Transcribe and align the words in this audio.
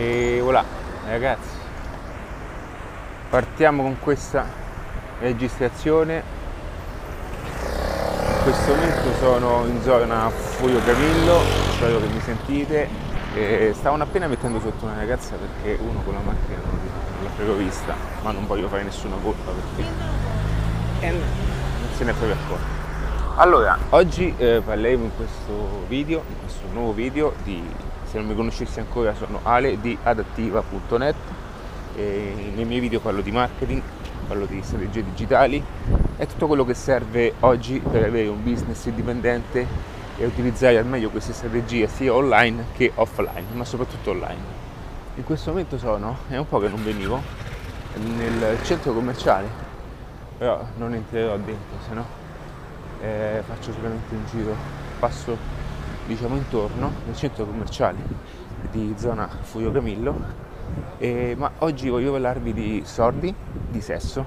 E 0.00 0.40
voilà, 0.40 0.64
ragazzi, 1.06 1.50
partiamo 3.28 3.82
con 3.82 3.98
questa 4.00 4.46
registrazione. 5.18 6.22
In 7.44 8.42
questo 8.42 8.74
momento 8.74 9.12
sono 9.20 9.66
in 9.66 9.82
zona 9.82 10.30
Furio 10.30 10.80
Camillo, 10.86 11.40
spero 11.72 12.00
che 12.00 12.06
mi 12.06 12.20
sentite. 12.20 12.88
E 13.34 13.74
stavano 13.74 14.04
appena 14.04 14.26
mettendo 14.26 14.58
sotto 14.58 14.86
una 14.86 14.94
ragazza 14.94 15.36
perché 15.36 15.78
uno 15.82 16.00
con 16.00 16.14
la 16.14 16.20
macchina 16.20 16.56
non, 16.64 16.80
non 16.80 17.30
l'avevo 17.36 17.56
vista, 17.56 17.94
ma 18.22 18.32
non 18.32 18.46
voglio 18.46 18.68
fare 18.68 18.84
nessuna 18.84 19.16
colpa 19.22 19.50
perché 19.50 19.90
non 21.00 21.20
se 21.94 22.04
ne 22.04 22.10
è 22.10 22.14
proprio 22.14 22.38
accorto. 22.42 22.78
Allora, 23.36 23.76
oggi 23.90 24.34
eh, 24.38 24.62
parleremo 24.64 25.04
in 25.04 25.14
questo 25.14 25.84
video, 25.88 26.24
in 26.26 26.40
questo 26.40 26.64
nuovo 26.72 26.92
video 26.92 27.34
di, 27.44 27.62
se 28.10 28.18
non 28.18 28.26
mi 28.26 28.34
conoscessi 28.34 28.80
ancora 28.80 29.14
sono 29.14 29.38
Ale 29.44 29.80
di 29.80 29.96
adattiva.net 30.02 31.14
nei 31.94 32.64
miei 32.64 32.80
video 32.80 32.98
parlo 32.98 33.20
di 33.20 33.30
marketing, 33.30 33.80
parlo 34.26 34.46
di 34.46 34.60
strategie 34.62 35.04
digitali 35.04 35.62
e 36.16 36.26
tutto 36.26 36.46
quello 36.46 36.64
che 36.64 36.74
serve 36.74 37.34
oggi 37.40 37.78
per 37.78 38.04
avere 38.04 38.26
un 38.26 38.42
business 38.42 38.84
indipendente 38.86 39.66
e 40.16 40.26
utilizzare 40.26 40.78
al 40.78 40.86
meglio 40.86 41.10
queste 41.10 41.32
strategie 41.32 41.86
sia 41.88 42.12
online 42.12 42.66
che 42.76 42.90
offline, 42.94 43.44
ma 43.52 43.64
soprattutto 43.64 44.10
online. 44.10 44.58
In 45.16 45.24
questo 45.24 45.50
momento 45.50 45.78
sono, 45.78 46.18
è 46.28 46.36
un 46.36 46.48
po' 46.48 46.58
che 46.58 46.68
non 46.68 46.82
venivo, 46.82 47.22
nel 47.94 48.58
centro 48.62 48.92
commerciale, 48.92 49.48
però 50.36 50.64
non 50.76 50.94
entrerò 50.94 51.36
dentro, 51.36 51.78
se 51.86 51.94
no 51.94 52.04
eh, 53.02 53.42
faccio 53.46 53.72
solamente 53.72 54.14
un 54.14 54.24
giro, 54.30 54.54
passo 54.98 55.36
diciamo 56.10 56.34
intorno 56.34 56.90
nel 57.06 57.14
centro 57.14 57.44
commerciale 57.44 57.98
di 58.72 58.94
zona 58.96 59.28
Furio 59.28 59.70
Camillo, 59.70 60.20
eh, 60.98 61.36
ma 61.38 61.52
oggi 61.58 61.88
voglio 61.88 62.10
parlarvi 62.10 62.52
di 62.52 62.82
soldi, 62.84 63.32
di 63.68 63.80
sesso 63.80 64.26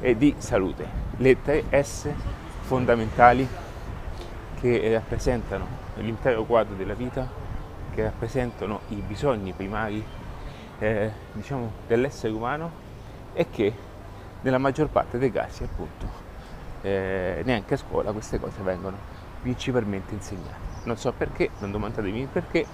e 0.00 0.16
di 0.16 0.34
salute, 0.38 0.84
le 1.18 1.40
tre 1.40 1.62
S 1.80 2.08
fondamentali 2.62 3.46
che 4.60 4.92
rappresentano 4.92 5.64
l'intero 5.98 6.42
quadro 6.42 6.74
della 6.74 6.94
vita, 6.94 7.28
che 7.94 8.02
rappresentano 8.02 8.80
i 8.88 8.96
bisogni 8.96 9.52
primari 9.52 10.04
eh, 10.80 11.12
diciamo, 11.30 11.70
dell'essere 11.86 12.32
umano 12.32 12.70
e 13.32 13.46
che 13.48 13.72
nella 14.40 14.58
maggior 14.58 14.88
parte 14.88 15.18
dei 15.18 15.30
casi 15.30 15.62
appunto 15.62 16.04
eh, 16.80 17.42
neanche 17.44 17.74
a 17.74 17.76
scuola 17.76 18.10
queste 18.10 18.40
cose 18.40 18.60
vengono 18.62 18.96
principalmente 19.40 20.14
insegnate. 20.14 20.71
Non 20.84 20.96
so 20.96 21.12
perché, 21.12 21.50
non 21.58 21.70
domandatemi 21.70 22.28
perché, 22.30 22.66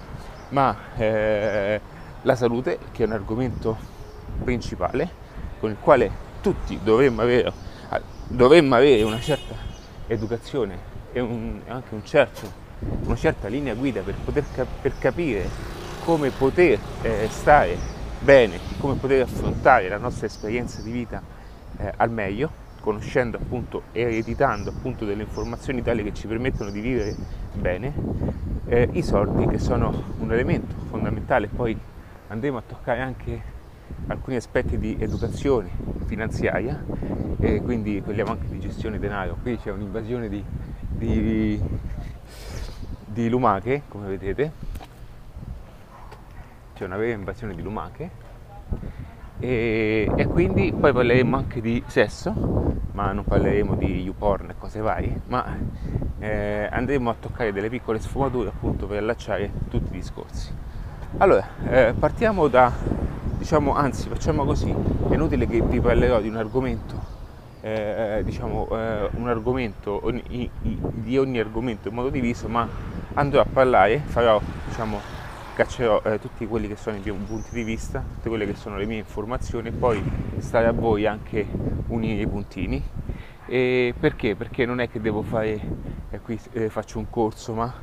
ma 0.49 0.75
eh, 0.95 1.79
la 2.23 2.35
salute, 2.35 2.79
che 2.91 3.03
è 3.03 3.05
un 3.05 3.13
argomento 3.13 3.77
principale 4.43 5.27
con 5.59 5.69
il 5.69 5.77
quale 5.79 6.27
tutti 6.41 6.79
dovremmo 6.81 7.21
avere, 7.21 7.51
dovremmo 8.27 8.75
avere 8.75 9.03
una 9.03 9.19
certa 9.19 9.55
educazione 10.07 10.77
e 11.11 11.19
un, 11.19 11.61
anche 11.67 11.93
un 11.93 12.05
certo, 12.05 12.51
una 13.03 13.15
certa 13.15 13.47
linea 13.47 13.73
guida 13.73 14.01
per 14.01 14.15
poter 14.15 14.43
per 14.81 14.97
capire 14.97 15.47
come 16.03 16.29
poter 16.29 16.79
eh, 17.01 17.27
stare 17.29 17.77
bene, 18.19 18.59
come 18.79 18.95
poter 18.95 19.23
affrontare 19.23 19.89
la 19.89 19.97
nostra 19.97 20.25
esperienza 20.25 20.81
di 20.81 20.91
vita 20.91 21.21
eh, 21.77 21.93
al 21.97 22.11
meglio 22.11 22.58
conoscendo 22.81 23.37
appunto 23.37 23.83
e 23.91 24.01
ereditando 24.01 24.69
appunto 24.69 25.05
delle 25.05 25.23
informazioni 25.23 25.81
tali 25.81 26.03
che 26.03 26.13
ci 26.13 26.27
permettono 26.27 26.69
di 26.69 26.79
vivere 26.79 27.15
bene, 27.53 27.93
eh, 28.67 28.89
i 28.93 29.01
soldi 29.01 29.47
che 29.47 29.57
sono 29.57 29.93
un 30.19 30.31
elemento 30.31 30.75
fondamentale, 30.89 31.47
poi 31.47 31.77
andremo 32.27 32.57
a 32.57 32.63
toccare 32.65 33.01
anche 33.01 33.41
alcuni 34.07 34.35
aspetti 34.35 34.77
di 34.77 34.97
educazione 34.99 35.69
finanziaria, 36.05 36.83
e 37.39 37.61
quindi 37.61 38.01
parliamo 38.03 38.31
anche 38.31 38.47
di 38.49 38.59
gestione 38.59 38.99
denaro, 38.99 39.37
qui 39.41 39.57
c'è 39.57 39.71
un'invasione 39.71 40.27
di, 40.27 40.43
di, 40.97 41.61
di 43.05 43.29
lumache, 43.29 43.83
come 43.87 44.07
vedete, 44.07 44.51
c'è 46.75 46.85
una 46.85 46.97
vera 46.97 47.13
invasione 47.13 47.55
di 47.55 47.61
lumache 47.61 48.09
e, 49.39 50.11
e, 50.15 50.27
quindi 50.27 50.73
poi 50.77 50.91
parleremo 50.91 51.37
anche 51.37 51.61
di 51.61 51.81
sesso, 51.87 52.33
ma 52.91 53.13
non 53.13 53.23
parleremo 53.23 53.75
di 53.75 54.01
YouPorn 54.01 54.49
e 54.49 54.55
cose 54.57 54.81
varie, 54.81 55.21
ma 55.27 55.57
eh, 56.19 56.67
andremo 56.69 57.09
a 57.09 57.15
toccare 57.17 57.53
delle 57.53 57.69
piccole 57.69 57.99
sfumature 57.99 58.49
appunto 58.49 58.85
per 58.85 58.97
allacciare 58.97 59.49
tutti 59.69 59.95
i 59.95 59.99
discorsi. 59.99 60.53
Allora, 61.17 61.47
eh, 61.69 61.93
partiamo 61.97 62.49
da, 62.49 62.71
diciamo, 63.37 63.73
anzi 63.73 64.09
facciamo 64.09 64.43
così, 64.43 64.75
è 65.09 65.13
inutile 65.13 65.47
che 65.47 65.61
vi 65.61 65.79
parlerò 65.79 66.19
di 66.19 66.27
un 66.27 66.35
argomento, 66.35 66.95
eh, 67.61 68.21
diciamo, 68.25 68.67
eh, 68.71 69.09
un 69.15 69.29
argomento 69.29 70.01
ogni, 70.03 70.49
di 70.61 71.17
ogni 71.17 71.39
argomento 71.39 71.87
in 71.87 71.93
modo 71.93 72.09
diviso, 72.09 72.49
ma 72.49 72.67
andrò 73.13 73.39
a 73.39 73.45
parlare, 73.51 74.01
farò, 74.05 74.39
diciamo, 74.67 75.18
caccerò 75.59 76.01
eh, 76.05 76.19
tutti 76.19 76.47
quelli 76.47 76.69
che 76.69 76.77
sono 76.77 76.95
i 76.95 77.01
miei 77.03 77.13
punti 77.17 77.49
di 77.51 77.63
vista, 77.63 78.01
tutte 78.13 78.29
quelle 78.29 78.45
che 78.45 78.55
sono 78.55 78.77
le 78.77 78.85
mie 78.85 78.99
informazioni 78.99 79.67
e 79.67 79.71
poi 79.71 80.01
stare 80.37 80.67
a 80.67 80.71
voi 80.71 81.05
anche 81.05 81.45
unire 81.87 82.21
i 82.21 82.27
puntini. 82.27 82.81
E 83.45 83.93
perché? 83.99 84.37
Perché 84.37 84.65
non 84.65 84.79
è 84.79 84.89
che 84.89 85.01
devo 85.01 85.21
fare, 85.21 85.59
eh, 86.11 86.19
qui 86.21 86.39
eh, 86.53 86.69
faccio 86.69 86.97
un 86.97 87.09
corso, 87.09 87.53
ma 87.55 87.73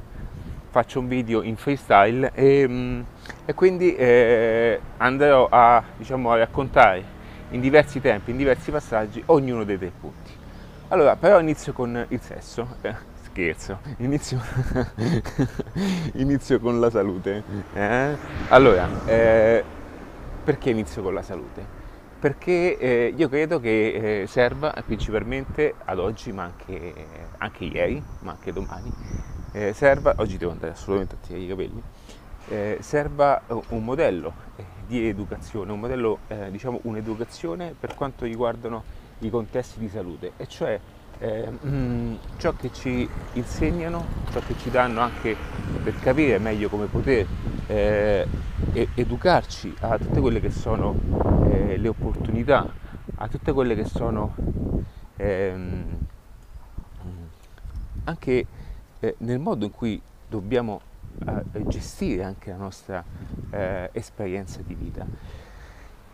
faccio 0.70 1.00
un 1.00 1.06
video 1.06 1.42
in 1.42 1.56
freestyle 1.56 2.32
e, 2.32 2.66
mm, 2.66 3.00
e 3.44 3.52
quindi 3.52 3.94
eh, 3.94 4.80
andrò 4.96 5.46
a, 5.50 5.82
diciamo, 5.98 6.30
a 6.30 6.38
raccontare 6.38 7.04
in 7.50 7.60
diversi 7.60 8.00
tempi, 8.00 8.30
in 8.30 8.38
diversi 8.38 8.70
passaggi, 8.70 9.22
ognuno 9.26 9.64
dei 9.64 9.76
tre 9.76 9.92
punti. 10.00 10.30
Allora, 10.88 11.16
però 11.16 11.38
inizio 11.40 11.74
con 11.74 12.06
il 12.08 12.20
sesso. 12.22 12.76
Eh 13.36 13.52
scherzo, 13.52 13.80
inizio, 13.98 14.40
inizio 16.14 16.58
con 16.58 16.80
la 16.80 16.88
salute. 16.88 17.42
Eh? 17.74 18.16
Allora, 18.48 18.88
eh, 19.04 19.62
perché 20.42 20.70
inizio 20.70 21.02
con 21.02 21.12
la 21.12 21.20
salute? 21.20 21.62
Perché 22.18 22.78
eh, 22.78 23.14
io 23.14 23.28
credo 23.28 23.60
che 23.60 24.22
eh, 24.22 24.26
serva 24.26 24.72
principalmente 24.86 25.74
ad 25.84 25.98
oggi, 25.98 26.32
ma 26.32 26.44
anche, 26.44 26.94
anche 27.36 27.64
ieri, 27.64 28.02
ma 28.20 28.30
anche 28.32 28.54
domani, 28.54 28.90
eh, 29.52 29.74
serva, 29.74 30.14
oggi 30.16 30.38
devo 30.38 30.52
andare 30.52 30.72
assolutamente 30.72 31.16
a 31.16 31.26
tirare 31.26 31.44
i 31.44 31.48
capelli, 31.48 31.82
eh, 32.48 32.78
serva 32.80 33.42
un 33.68 33.84
modello 33.84 34.32
di 34.86 35.06
educazione, 35.06 35.72
un 35.72 35.80
modello, 35.80 36.20
diciamo 36.48 36.78
un'educazione 36.84 37.74
per 37.78 37.94
quanto 37.96 38.24
riguardano 38.24 38.82
i 39.18 39.28
contesti 39.28 39.78
di 39.78 39.90
salute, 39.90 40.32
e 40.38 40.46
cioè 40.46 40.80
eh, 41.18 41.50
mm, 41.64 42.14
ciò 42.38 42.54
che 42.54 42.72
ci 42.72 43.08
insegnano, 43.34 44.04
ciò 44.32 44.40
che 44.46 44.54
ci 44.58 44.70
danno 44.70 45.00
anche 45.00 45.36
per 45.82 45.98
capire 46.00 46.38
meglio 46.38 46.68
come 46.68 46.86
poter 46.86 47.26
eh, 47.66 48.26
educarci 48.72 49.74
a 49.80 49.98
tutte 49.98 50.20
quelle 50.20 50.40
che 50.40 50.50
sono 50.50 50.94
eh, 51.50 51.76
le 51.76 51.88
opportunità, 51.88 52.66
a 53.16 53.28
tutte 53.28 53.52
quelle 53.52 53.74
che 53.74 53.84
sono 53.84 54.34
ehm, 55.16 55.84
anche 58.04 58.46
eh, 59.00 59.14
nel 59.18 59.38
modo 59.38 59.64
in 59.64 59.70
cui 59.70 60.00
dobbiamo 60.28 60.80
eh, 61.26 61.66
gestire 61.66 62.24
anche 62.24 62.50
la 62.50 62.56
nostra 62.56 63.04
eh, 63.50 63.90
esperienza 63.92 64.60
di 64.64 64.74
vita. 64.74 65.06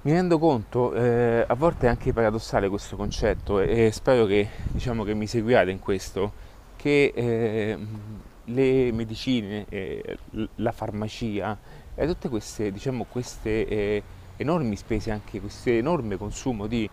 Mi 0.04 0.10
rendo 0.10 0.40
conto, 0.40 0.92
eh, 0.94 1.44
a 1.46 1.54
volte 1.54 1.86
è 1.86 1.88
anche 1.88 2.12
paradossale 2.12 2.68
questo 2.68 2.96
concetto 2.96 3.60
e, 3.60 3.92
spero 3.92 4.26
che, 4.26 4.48
diciamo, 4.72 5.04
che, 5.04 5.14
mi 5.14 5.28
seguiate 5.28 5.70
in 5.70 5.78
questo, 5.78 6.32
che 6.74 7.12
eh, 7.14 7.78
le 8.46 8.90
medicine, 8.90 9.64
eh, 9.68 10.18
la 10.56 10.72
farmacia 10.72 11.56
e 11.94 12.04
tutte 12.08 12.28
queste, 12.28 12.72
diciamo, 12.72 13.06
queste 13.08 13.64
eh, 13.68 14.02
enormi 14.38 14.74
spese, 14.74 15.12
anche 15.12 15.38
questo 15.38 15.70
enorme 15.70 16.16
consumo 16.16 16.66
di, 16.66 16.90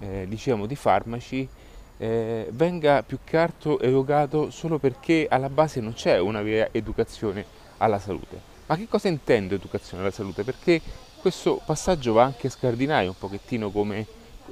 eh, 0.00 0.26
diciamo, 0.28 0.66
di 0.66 0.76
farmaci, 0.76 1.48
eh, 1.96 2.48
venga 2.50 3.02
più 3.02 3.20
che 3.24 3.38
altro 3.38 3.80
erogato 3.80 4.50
solo 4.50 4.78
perché 4.78 5.26
alla 5.26 5.48
base 5.48 5.80
non 5.80 5.94
c'è 5.94 6.18
una 6.18 6.42
vera 6.42 6.68
educazione 6.70 7.46
alla 7.78 7.98
salute. 7.98 8.50
Ma 8.66 8.76
che 8.76 8.88
cosa 8.88 9.08
intendo 9.08 9.54
educazione 9.54 10.02
alla 10.02 10.12
salute? 10.12 10.44
Perché 10.44 10.80
questo 11.22 11.60
passaggio 11.64 12.12
va 12.14 12.24
anche 12.24 12.48
a 12.48 12.50
scardinare 12.50 13.06
un 13.06 13.16
pochettino 13.16 13.70
come 13.70 14.04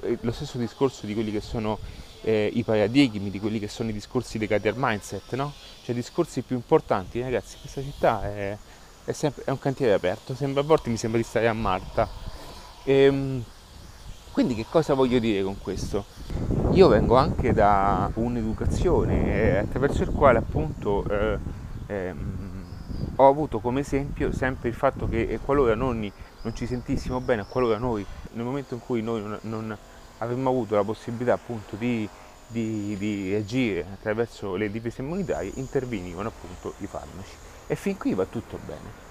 eh, 0.03 0.17
lo 0.21 0.31
stesso 0.31 0.57
discorso 0.57 1.05
di 1.05 1.15
quelli 1.15 1.33
che 1.33 1.41
sono 1.41 1.77
eh, 2.23 2.49
i 2.55 2.63
paradigmi, 2.63 3.29
di 3.29 3.41
quelli 3.41 3.59
che 3.59 3.67
sono 3.67 3.91
i 3.91 3.93
discorsi 3.93 4.39
legati 4.39 4.69
al 4.69 4.75
mindset, 4.77 5.35
no? 5.35 5.53
Cioè 5.83 5.97
discorsi 5.97 6.43
più 6.43 6.55
importanti, 6.55 7.21
ragazzi, 7.23 7.57
questa 7.59 7.83
città 7.83 8.23
è, 8.23 8.57
è, 9.05 9.11
sempre, 9.11 9.43
è 9.47 9.51
un 9.51 9.59
cantiere 9.59 9.95
aperto, 9.95 10.37
sembra, 10.37 10.61
a 10.61 10.65
volte 10.65 10.91
mi 10.91 10.97
sembra 10.97 11.21
di 11.21 11.27
stare 11.27 11.49
a 11.49 11.53
Malta. 11.53 12.09
E, 12.85 12.93
ehm, 12.93 13.45
quindi 14.31 14.55
che 14.55 14.67
cosa 14.71 14.95
voglio 14.95 15.19
dire 15.19 15.43
con 15.43 15.59
questo? 15.61 16.05
Io 16.71 16.87
vengo 16.87 17.17
anche 17.17 17.53
da 17.53 18.09
un'educazione 18.15 19.27
eh, 19.27 19.57
attraverso 19.57 20.05
il 20.05 20.11
quale 20.11 20.39
appunto 20.39 21.05
eh, 21.11 21.37
eh, 21.89 22.15
ho 23.17 23.29
avuto 23.29 23.61
come 23.61 23.81
esempio 23.81 24.33
sempre 24.33 24.69
il 24.69 24.75
fatto 24.75 25.09
che 25.09 25.39
qualora 25.45 25.75
nonni 25.75 26.13
non 26.43 26.55
ci 26.55 26.67
sentissimo 26.67 27.21
bene, 27.21 27.45
qualora 27.47 27.79
noi, 27.79 28.05
nel 28.33 28.45
momento 28.45 28.75
in 28.75 28.81
cui 28.81 29.03
noi 29.03 29.23
non, 29.23 29.39
non 29.43 29.77
avremmo 30.19 30.51
avuto 30.51 30.75
la 30.75 30.85
possibilità 30.85 31.35
appunto 31.35 31.77
di, 31.77 32.09
di, 32.47 32.97
di 32.97 33.35
agire 33.35 33.87
attraverso 33.93 34.57
le 34.57 34.71
difese 34.71 35.03
immunitarie, 35.03 35.53
intervenivano 35.55 36.29
appunto 36.29 36.75
i 36.79 36.87
farmaci. 36.87 37.35
E 37.67 37.77
fin 37.77 37.97
qui 37.97 38.15
va 38.15 38.25
tutto 38.25 38.59
bene. 38.65 39.09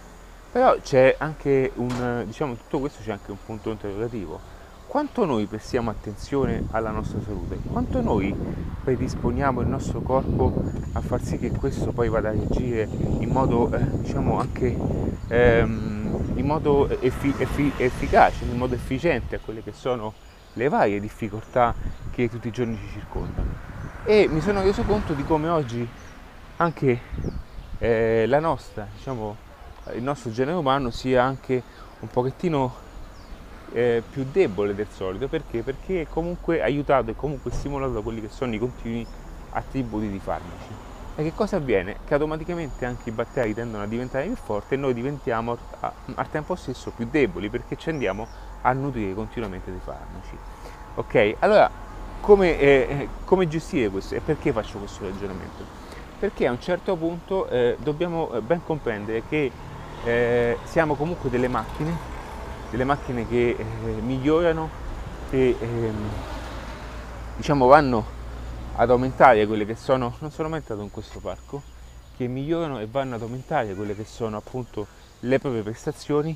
Però 0.51 0.75
c'è 0.80 1.15
anche 1.19 1.71
un, 1.75 2.24
diciamo, 2.25 2.56
tutto 2.56 2.80
questo 2.80 3.01
c'è 3.03 3.12
anche 3.12 3.31
un 3.31 3.38
punto 3.45 3.69
interrogativo. 3.69 4.57
Quanto 4.89 5.24
noi 5.24 5.45
prestiamo 5.45 5.91
attenzione 5.91 6.63
alla 6.71 6.89
nostra 6.89 7.19
salute? 7.21 7.59
Quanto 7.71 8.01
noi 8.01 8.36
predisponiamo 8.81 9.62
il 9.62 9.68
nostro 9.68 10.01
corpo 10.01 10.51
a 10.94 11.01
far 11.01 11.21
sì 11.21 11.38
che 11.38 11.51
questo 11.51 11.91
poi 11.91 12.09
vada 12.09 12.30
a 12.30 12.31
reagire 12.31 12.89
in 13.19 13.30
modo, 13.30 13.69
eh, 13.69 13.86
diciamo, 14.00 14.39
anche 14.39 14.75
ehm, 15.27 16.12
in 16.33 16.44
modo 16.44 16.89
effi- 16.89 17.36
effi- 17.38 17.71
efficace, 17.77 18.45
in 18.45 18.57
modo 18.57 18.74
efficiente 18.74 19.36
a 19.36 19.39
quelle 19.39 19.62
che 19.62 19.74
sono 19.74 20.12
le 20.53 20.68
varie 20.69 21.00
difficoltà 21.00 21.75
che 22.09 22.27
tutti 22.27 22.47
i 22.47 22.51
giorni 22.51 22.75
ci 22.75 22.88
circondano. 22.88 23.45
E 24.01 24.25
mi 24.27 24.41
sono 24.41 24.63
reso 24.63 24.81
conto 24.81 25.13
di 25.13 25.24
come 25.24 25.50
oggi 25.50 25.88
anche 26.56 27.00
eh, 27.77 28.25
la 28.25 28.39
nostra, 28.39 28.88
diciamo, 28.91 29.38
il 29.94 30.01
nostro 30.01 30.31
genere 30.31 30.57
umano 30.57 30.89
sia 30.89 31.21
anche 31.21 31.62
un 32.00 32.07
pochettino 32.07 32.88
eh, 33.74 34.04
più 34.10 34.25
debole 34.31 34.75
del 34.75 34.88
solito 34.89 35.27
perché? 35.27 35.62
Perché 35.63 36.01
è 36.01 36.07
comunque 36.07 36.62
aiutato 36.62 37.12
e 37.12 37.16
comunque 37.16 37.51
stimolato 37.51 37.94
da 37.94 38.01
quelli 38.01 38.21
che 38.21 38.30
sono 38.30 38.54
i 38.54 38.60
continui 38.60 39.06
attributi 39.51 40.10
di 40.10 40.19
farmaci. 40.19 40.88
E 41.16 41.24
che 41.24 41.33
cosa 41.33 41.57
avviene? 41.57 41.98
Che 42.06 42.13
automaticamente 42.13 42.86
anche 42.86 43.10
i 43.10 43.12
batteri 43.12 43.54
tendono 43.54 43.83
a 43.83 43.88
diventare 43.88 44.25
più 44.25 44.36
forti 44.36 44.75
e 44.75 44.77
noi 44.77 44.94
diventiamo 44.94 45.57
al 46.16 46.30
tempo 46.30 46.56
stesso 46.56 46.92
più 46.92 47.07
deboli 47.12 47.50
perché 47.50 47.75
ci 47.75 47.89
andiamo 47.89 48.25
a 48.62 48.71
nutrire 48.71 49.13
continuamente 49.13 49.69
dei 49.69 49.81
farmaci. 49.83 50.38
Ok? 50.95 51.36
Allora, 51.39 51.69
come, 52.22 52.57
eh, 52.60 53.07
come 53.25 53.48
gestire 53.48 53.89
questo 53.89 54.15
e 54.15 54.22
perché 54.22 54.54
faccio 54.54 54.77
questo 54.77 55.04
ragionamento? 55.04 55.63
Perché 56.19 56.48
a 56.48 56.51
un 56.51 56.62
certo 56.62 56.95
punto 56.95 57.48
eh, 57.50 57.75
dobbiamo 57.80 58.31
eh, 58.31 58.42
ben 58.42 58.62
comprendere 58.63 59.24
che 59.27 59.51
eh, 60.06 60.57
siamo 60.63 60.95
comunque 60.95 61.30
delle 61.30 61.48
macchine, 61.48 62.08
delle 62.69 62.83
macchine 62.83 63.27
che 63.27 63.56
eh, 63.57 63.66
migliorano 64.01 64.69
e 65.30 65.56
ehm, 65.60 66.10
diciamo 67.38 67.68
vanno 67.68 68.18
ad 68.75 68.89
aumentare 68.89 69.45
quelle 69.45 69.66
che 69.66 69.75
sono, 69.75 70.16
non 70.19 70.31
sono 70.31 70.50
mai 70.50 70.60
entrato 70.60 70.81
in 70.81 70.92
questo 70.92 71.19
parco, 71.19 71.62
che 72.16 72.27
migliorano 72.27 72.80
e 72.80 72.88
vanno 72.89 73.16
ad 73.16 73.21
aumentare 73.21 73.74
quelle 73.74 73.95
che 73.95 74.06
sono 74.06 74.38
appunto 74.38 74.88
le 75.21 75.39
proprie 75.39 75.62
prestazioni 75.62 76.36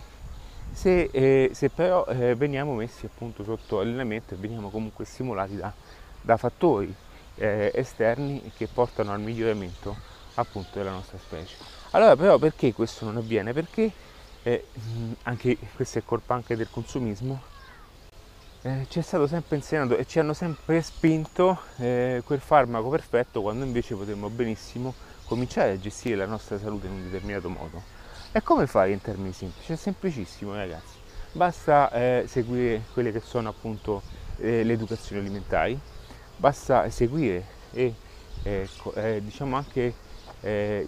se, 0.74 1.10
eh, 1.12 1.52
se 1.54 1.70
però 1.70 2.06
eh, 2.06 2.36
veniamo 2.36 2.74
messi 2.74 3.06
appunto 3.06 3.44
sotto 3.44 3.80
allenamento 3.80 4.34
e 4.34 4.38
veniamo 4.38 4.70
comunque 4.70 5.06
stimolati 5.06 5.56
da, 5.56 5.72
da 6.22 6.36
fattori 6.36 6.94
eh, 7.36 7.72
esterni 7.74 8.52
che 8.56 8.68
portano 8.68 9.14
al 9.14 9.20
miglioramento 9.20 9.96
appunto 10.36 10.70
della 10.74 10.92
nostra 10.92 11.18
specie. 11.18 11.56
Allora 11.92 12.16
però 12.16 12.38
perché 12.38 12.74
questo 12.74 13.06
non 13.06 13.18
avviene? 13.18 13.54
Perché 13.54 13.92
eh, 14.44 14.66
anche 15.24 15.58
questa 15.76 16.00
è 16.00 16.04
colpa 16.06 16.34
anche 16.34 16.56
del 16.56 16.68
consumismo, 16.70 17.42
eh, 18.62 18.86
ci 18.90 19.00
è 19.00 19.02
stato 19.02 19.28
sempre 19.28 19.58
insegnato 19.58 19.98
e 19.98 20.06
ci 20.06 20.20
hanno 20.20 20.34
sempre 20.34 20.82
spinto 20.82 21.60
eh, 21.78 22.22
quel 22.26 22.40
farmaco 22.40 22.88
perfetto 22.90 23.42
quando 23.42 23.66
invece 23.66 23.94
potremmo 23.96 24.30
benissimo 24.30 24.94
cominciare 25.26 25.72
a 25.72 25.80
gestire 25.80 26.16
la 26.16 26.26
nostra 26.26 26.58
salute 26.58 26.88
in 26.88 26.94
un 26.94 27.04
determinato 27.04 27.50
modo. 27.50 27.82
E 28.32 28.42
come 28.42 28.66
fare 28.68 28.92
in 28.92 29.02
termini 29.02 29.34
semplici? 29.34 29.74
È 29.74 29.76
semplicissimo 29.76 30.56
ragazzi, 30.56 30.96
basta 31.34 31.92
eh, 31.92 32.26
seguire 32.28 32.84
quelle 32.94 33.12
che 33.12 33.20
sono 33.20 33.50
appunto 33.50 34.02
eh, 34.38 34.64
le 34.64 34.74
educazioni 34.74 35.22
alimentari, 35.22 35.78
basta 36.38 36.90
seguire 36.90 37.46
e 37.72 37.94
eh, 38.44 38.70
eh, 38.96 39.22
diciamo 39.24 39.56
anche 39.56 40.12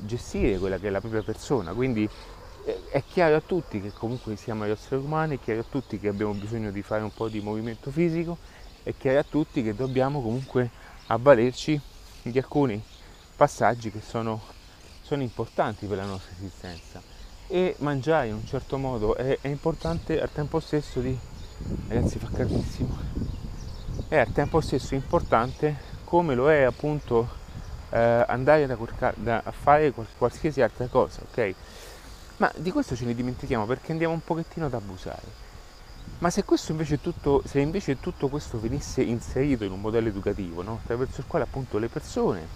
gestire 0.01 0.57
quella 0.57 0.77
che 0.77 0.87
è 0.87 0.89
la 0.89 0.99
propria 0.99 1.23
persona. 1.23 1.71
Quindi 1.71 2.09
è 2.65 3.03
chiaro 3.07 3.35
a 3.35 3.41
tutti 3.41 3.79
che 3.79 3.91
comunque 3.91 4.35
siamo 4.35 4.63
esseri 4.63 5.01
umani, 5.01 5.38
è 5.38 5.39
chiaro 5.39 5.59
a 5.59 5.65
tutti 5.69 6.00
che 6.00 6.07
abbiamo 6.07 6.33
bisogno 6.33 6.71
di 6.71 6.81
fare 6.81 7.03
un 7.03 7.13
po' 7.13 7.29
di 7.29 7.39
movimento 7.39 7.91
fisico, 7.91 8.38
è 8.81 8.94
chiaro 8.97 9.19
a 9.19 9.25
tutti 9.27 9.62
che 9.62 9.75
dobbiamo 9.75 10.21
comunque 10.21 10.71
avvalerci 11.07 11.79
di 12.23 12.38
alcuni 12.38 12.81
passaggi 13.35 13.91
che 13.91 14.01
sono, 14.01 14.41
sono 15.01 15.21
importanti 15.21 15.85
per 15.85 15.97
la 15.97 16.06
nostra 16.06 16.33
esistenza. 16.35 17.01
E 17.47 17.75
mangiare 17.79 18.27
in 18.27 18.33
un 18.33 18.45
certo 18.45 18.79
modo 18.79 19.15
è, 19.15 19.38
è 19.39 19.47
importante 19.47 20.19
al 20.19 20.31
tempo 20.31 20.59
stesso 20.59 21.00
di... 21.00 21.15
ragazzi 21.88 22.17
fa 22.17 22.29
caldissimo. 22.33 22.97
È 24.07 24.17
al 24.17 24.31
tempo 24.31 24.59
stesso 24.62 24.95
importante 24.95 25.94
come 26.03 26.33
lo 26.33 26.51
è 26.51 26.62
appunto 26.62 27.29
eh, 27.91 28.25
andare 28.27 28.65
da, 28.65 28.77
da, 29.15 29.41
a 29.44 29.51
fare 29.51 29.94
qualsiasi 30.17 30.62
altra 30.62 30.88
cosa, 30.88 31.21
ok? 31.29 31.56
Ma 32.37 32.51
di 32.57 32.71
questo 32.71 32.95
ce 32.95 33.05
ne 33.05 33.15
dimentichiamo 33.15 33.65
perché 33.65 33.91
andiamo 33.91 34.13
un 34.13 34.23
pochettino 34.23 34.65
ad 34.65 34.73
abusare. 34.73 35.43
Ma 36.19 36.29
se, 36.29 36.43
invece 36.69 37.01
tutto, 37.01 37.41
se 37.45 37.59
invece 37.59 37.99
tutto 37.99 38.27
questo 38.29 38.59
venisse 38.59 39.01
inserito 39.01 39.63
in 39.63 39.71
un 39.71 39.81
modello 39.81 40.07
educativo, 40.07 40.61
no? 40.61 40.79
attraverso 40.81 41.21
il 41.21 41.27
quale 41.27 41.45
appunto 41.45 41.77
le 41.77 41.87
persone, 41.87 42.47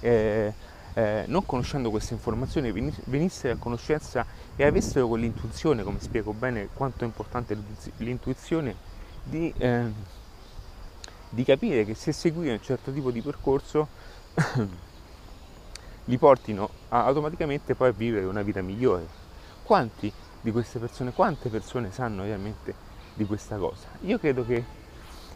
eh, 0.00 0.52
eh, 0.94 1.24
non 1.26 1.46
conoscendo 1.46 1.90
queste 1.90 2.14
informazioni, 2.14 2.70
venissero 3.04 3.54
a 3.54 3.56
conoscenza 3.56 4.26
e 4.56 4.64
avessero 4.64 5.08
quell'intuizione, 5.08 5.82
come 5.82 6.00
spiego 6.00 6.32
bene 6.32 6.68
quanto 6.74 7.04
è 7.04 7.06
importante 7.06 7.56
l'intuizione, 7.98 8.74
di, 9.22 9.52
eh, 9.56 9.92
di 11.30 11.44
capire 11.44 11.84
che 11.84 11.94
se 11.94 12.12
seguire 12.12 12.52
un 12.52 12.62
certo 12.62 12.92
tipo 12.92 13.10
di 13.10 13.22
percorso 13.22 13.88
li 16.04 16.18
portino 16.18 16.68
a, 16.88 17.04
automaticamente 17.04 17.74
poi 17.74 17.88
a 17.88 17.92
vivere 17.92 18.24
una 18.24 18.42
vita 18.42 18.60
migliore. 18.62 19.06
Quanti 19.62 20.12
di 20.40 20.50
queste 20.50 20.78
persone, 20.78 21.12
quante 21.12 21.48
persone 21.48 21.92
sanno 21.92 22.22
realmente 22.22 22.74
di 23.14 23.24
questa 23.24 23.56
cosa? 23.56 23.86
Io 24.02 24.18
credo 24.18 24.44
che 24.44 24.64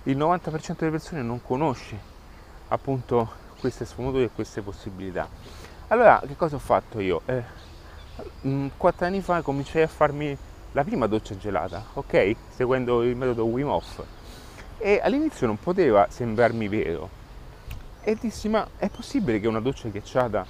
il 0.05 0.17
90% 0.17 0.77
delle 0.79 0.91
persone 0.91 1.23
non 1.23 1.43
conosce 1.43 2.15
appunto 2.69 3.45
queste 3.61 3.85
sfumature 3.85 4.25
e 4.25 4.31
queste 4.35 4.63
possibilità. 4.63 5.29
Allora, 5.89 6.21
che 6.27 6.37
cosa 6.37 6.57
ho 6.57 6.61
fatto 6.61 7.01
io? 7.01 7.23
Eh, 7.27 7.43
mm, 8.47 8.69
quattro 8.77 9.07
anni 9.07 9.21
fa 9.21 9.43
cominciai 9.43 9.83
a 9.83 9.89
farmi 9.89 10.37
la 10.73 10.85
prima 10.85 11.07
doccia 11.07 11.37
gelata, 11.37 11.83
ok? 11.95 12.35
Seguendo 12.55 13.03
il 13.03 13.17
metodo 13.17 13.45
Wim 13.45 13.69
Hof. 13.69 14.03
E 14.79 15.01
all'inizio 15.03 15.47
non 15.47 15.59
poteva 15.59 16.07
sembrarmi 16.11 16.69
vero, 16.69 17.09
e 18.09 18.17
dissi 18.21 18.49
ma 18.49 18.65
è 18.79 18.89
possibile 18.89 19.41
che 19.41 19.49
una 19.49 19.59
doccia 19.59 19.89
ghiacciata 19.89 20.47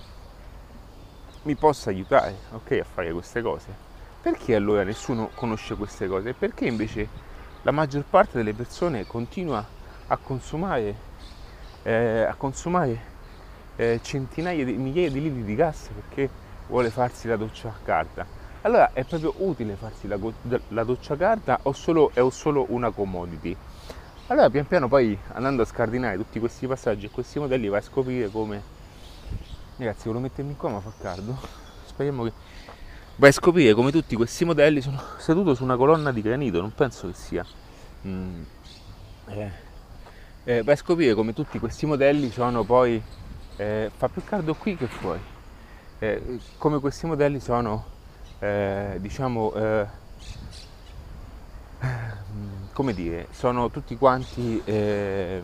mi 1.45 1.55
possa 1.55 1.89
aiutare 1.89 2.35
okay, 2.53 2.81
a 2.81 2.85
fare 2.85 3.11
queste 3.13 3.41
cose? 3.41 3.75
Perché 4.21 4.55
allora 4.55 4.83
nessuno 4.83 5.31
conosce 5.35 5.75
queste 5.75 6.07
cose? 6.07 6.35
Perché 6.35 6.67
invece 6.67 7.09
la 7.63 7.71
maggior 7.71 8.05
parte 8.11 8.37
delle 8.37 8.53
persone 8.53 9.07
continua 9.07 9.65
a 10.07 10.17
consumare, 10.19 10.95
eh, 11.83 12.27
a 12.29 12.35
consumare 12.35 13.01
eh, 13.77 14.01
centinaia 14.03 14.63
di 14.63 14.75
migliaia 14.75 15.09
di 15.11 15.23
litri 15.23 15.43
di 15.43 15.55
gas 15.55 15.89
perché 15.95 16.29
vuole 16.67 16.91
farsi 16.91 17.27
la 17.27 17.37
doccia 17.37 17.75
calda? 17.83 18.27
Allora 18.61 18.93
è 18.93 19.03
proprio 19.05 19.33
utile 19.39 19.77
farsi 19.77 20.07
la, 20.07 20.19
la 20.69 20.85
doccia 20.85 21.17
calda 21.17 21.61
o 21.63 21.73
solo, 21.73 22.11
è 22.13 22.21
solo 22.31 22.67
una 22.69 22.91
commodity? 22.91 23.57
Allora 24.29 24.51
pian 24.51 24.67
piano 24.67 24.89
poi 24.89 25.17
andando 25.35 25.63
a 25.63 25.65
scardinare 25.65 26.17
tutti 26.17 26.41
questi 26.41 26.67
passaggi 26.67 27.07
e 27.07 27.11
questi 27.11 27.39
modelli 27.39 27.69
vai 27.69 27.79
a 27.79 27.83
scoprire 27.83 28.29
come... 28.29 28.61
Ragazzi 29.77 30.07
volevo 30.07 30.25
mettermi 30.25 30.57
qua 30.57 30.71
ma 30.71 30.81
fa 30.81 30.91
caldo. 31.01 31.39
Speriamo 31.85 32.25
che... 32.25 32.33
Vai 33.15 33.31
a 33.31 33.33
scoprire 33.33 33.73
come 33.75 33.93
tutti 33.93 34.17
questi 34.17 34.45
modelli 34.45 34.81
sono 34.81 35.01
seduto 35.19 35.55
su 35.55 35.63
una 35.63 35.77
colonna 35.77 36.11
di 36.11 36.23
granito, 36.23 36.61
non 36.61 36.75
penso 36.75 37.07
che 37.07 37.15
sia... 37.15 37.47
Mm. 38.05 38.43
Eh. 39.27 39.51
Eh, 40.43 40.63
vai 40.65 40.75
a 40.75 40.77
scoprire 40.77 41.15
come 41.15 41.33
tutti 41.33 41.61
questi 41.61 41.87
modelli 41.87 42.29
sono 42.33 42.65
poi... 42.65 43.01
Eh, 43.55 43.93
fa 43.97 44.09
più 44.09 44.25
caldo 44.25 44.55
qui 44.55 44.77
che 44.77 44.89
fuori. 44.89 45.21
Eh, 46.01 46.41
come 46.59 46.81
questi 46.81 47.07
modelli 47.07 47.39
sono, 47.39 47.85
eh, 48.41 48.97
diciamo 48.99 49.55
eh, 49.55 49.87
come 52.77 52.93
dire, 52.93 53.29
sono 53.31 53.71
tutti 53.71 53.97
quanti 53.97 54.61
eh, 54.67 55.41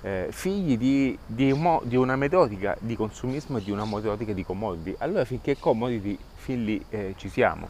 eh, 0.00 0.26
figli 0.30 0.76
di, 0.76 1.16
di, 1.24 1.56
di, 1.84 1.96
una 1.96 2.16
metodica 2.16 2.76
di 2.80 2.96
consumismo 2.96 3.58
e 3.58 3.62
di 3.62 3.70
una 3.70 3.84
metodica 3.84 4.32
di 4.32 4.44
commodity. 4.44 4.96
Allora 4.98 5.24
finché 5.24 5.56
commodity, 5.56 6.18
fin 6.34 6.64
lì 6.64 6.84
eh, 6.90 7.14
ci 7.16 7.28
siamo. 7.28 7.68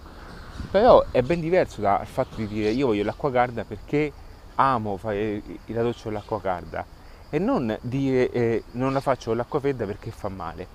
Però 0.70 1.04
è 1.10 1.20
ben 1.20 1.40
diverso 1.40 1.82
dal 1.82 2.06
fatto 2.06 2.36
di 2.36 2.46
dire 2.46 2.70
io 2.70 2.86
voglio 2.86 3.04
l'acqua 3.04 3.30
calda 3.30 3.64
perché 3.64 4.10
amo 4.54 4.96
fare 4.96 5.42
la 5.66 5.82
doccia 5.82 6.04
con 6.04 6.14
l'acqua 6.14 6.40
calda 6.40 6.86
e 7.28 7.38
non 7.38 7.76
dire 7.82 8.30
eh, 8.30 8.62
non 8.70 8.94
la 8.94 9.00
faccio 9.00 9.26
con 9.26 9.36
l'acqua 9.36 9.60
fredda 9.60 9.84
perché 9.84 10.10
fa 10.10 10.30
male. 10.30 10.66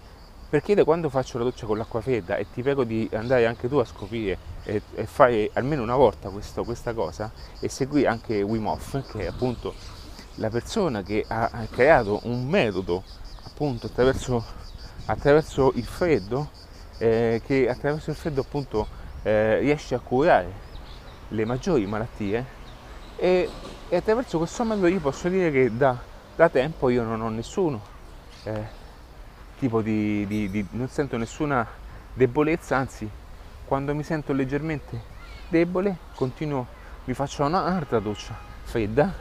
Perché 0.49 0.73
da 0.73 0.83
quando 0.83 1.09
faccio 1.09 1.37
la 1.37 1.43
doccia 1.43 1.67
con 1.67 1.77
l'acqua 1.77 2.01
fredda 2.01 2.35
e 2.37 2.47
ti 2.51 2.63
prego 2.63 2.83
di 2.83 3.07
andare 3.13 3.45
anche 3.45 3.69
tu 3.69 3.77
a 3.77 3.85
scoprire 3.85 4.35
e, 4.63 4.81
e 4.95 5.05
fare 5.05 5.51
almeno 5.53 5.83
una 5.83 5.95
volta 5.95 6.29
questo, 6.29 6.63
questa 6.63 6.93
cosa 6.93 7.31
e 7.59 7.69
segui 7.69 8.07
anche 8.07 8.41
Wim 8.41 8.65
Hof, 8.65 9.11
che 9.11 9.19
è 9.19 9.27
appunto 9.27 9.75
la 10.35 10.49
persona 10.49 11.03
che 11.03 11.23
ha, 11.27 11.49
ha 11.51 11.67
creato 11.69 12.21
un 12.23 12.47
metodo 12.47 13.03
appunto 13.43 13.85
attraverso, 13.85 14.43
attraverso 15.05 15.71
il 15.75 15.85
freddo, 15.85 16.49
eh, 16.97 17.43
che 17.45 17.69
attraverso 17.69 18.09
il 18.09 18.15
freddo 18.15 18.41
appunto 18.41 18.87
eh, 19.21 19.59
riesce 19.59 19.93
a 19.93 19.99
curare 19.99 20.67
le 21.27 21.45
maggiori 21.45 21.85
malattie 21.85 22.43
e, 23.17 23.47
e, 23.87 23.95
attraverso 23.95 24.39
questo 24.39 24.63
metodo 24.63 24.87
io 24.87 24.99
posso 24.99 25.29
dire 25.29 25.51
che 25.51 25.77
da, 25.77 25.95
da 26.35 26.49
tempo 26.49 26.89
io 26.89 27.03
non 27.03 27.21
ho 27.21 27.29
nessuno. 27.29 27.79
Eh, 28.45 28.78
tipo 29.59 29.81
di, 29.81 30.25
di, 30.25 30.49
di, 30.49 30.65
non 30.71 30.87
sento 30.87 31.17
nessuna 31.17 31.67
debolezza, 32.13 32.77
anzi 32.77 33.07
quando 33.65 33.93
mi 33.93 34.03
sento 34.03 34.33
leggermente 34.33 34.99
debole 35.49 35.97
continuo, 36.15 36.65
mi 37.03 37.13
faccio 37.13 37.43
un'altra 37.43 37.99
doccia 37.99 38.35
fredda 38.63 39.13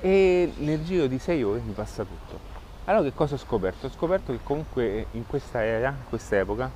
e 0.00 0.52
nel 0.56 0.82
giro 0.82 1.06
di 1.06 1.18
6 1.18 1.42
ore 1.42 1.60
mi 1.60 1.72
passa 1.72 2.04
tutto. 2.04 2.48
Allora 2.86 3.04
che 3.04 3.14
cosa 3.14 3.34
ho 3.34 3.38
scoperto? 3.38 3.86
Ho 3.86 3.90
scoperto 3.90 4.32
che 4.32 4.40
comunque 4.42 5.06
in 5.12 5.26
questa 5.26 5.62
era, 5.62 5.90
in 5.90 6.08
questa 6.08 6.38
epoca, 6.38 6.70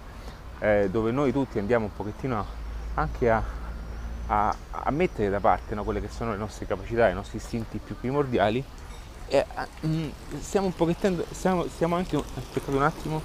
eh, 0.58 0.88
dove 0.90 1.10
noi 1.10 1.32
tutti 1.32 1.58
andiamo 1.58 1.86
un 1.86 1.92
pochettino 1.92 2.44
anche 2.94 3.30
a, 3.30 3.42
a, 4.26 4.54
a 4.70 4.90
mettere 4.90 5.30
da 5.30 5.40
parte 5.40 5.74
no, 5.74 5.82
quelle 5.84 6.00
che 6.00 6.08
sono 6.08 6.32
le 6.32 6.36
nostre 6.36 6.66
capacità, 6.66 7.08
i 7.08 7.14
nostri 7.14 7.38
istinti 7.38 7.78
più 7.78 7.96
primordiali, 7.98 8.62
eh, 9.28 9.44
mm, 9.86 10.08
stiamo 10.40 10.66
un 10.66 10.74
pochettino, 10.74 11.22
stiamo, 11.30 11.66
stiamo 11.68 11.96
anche, 11.96 12.16
aspettate 12.16 12.76
un 12.76 12.82
attimo, 12.82 13.22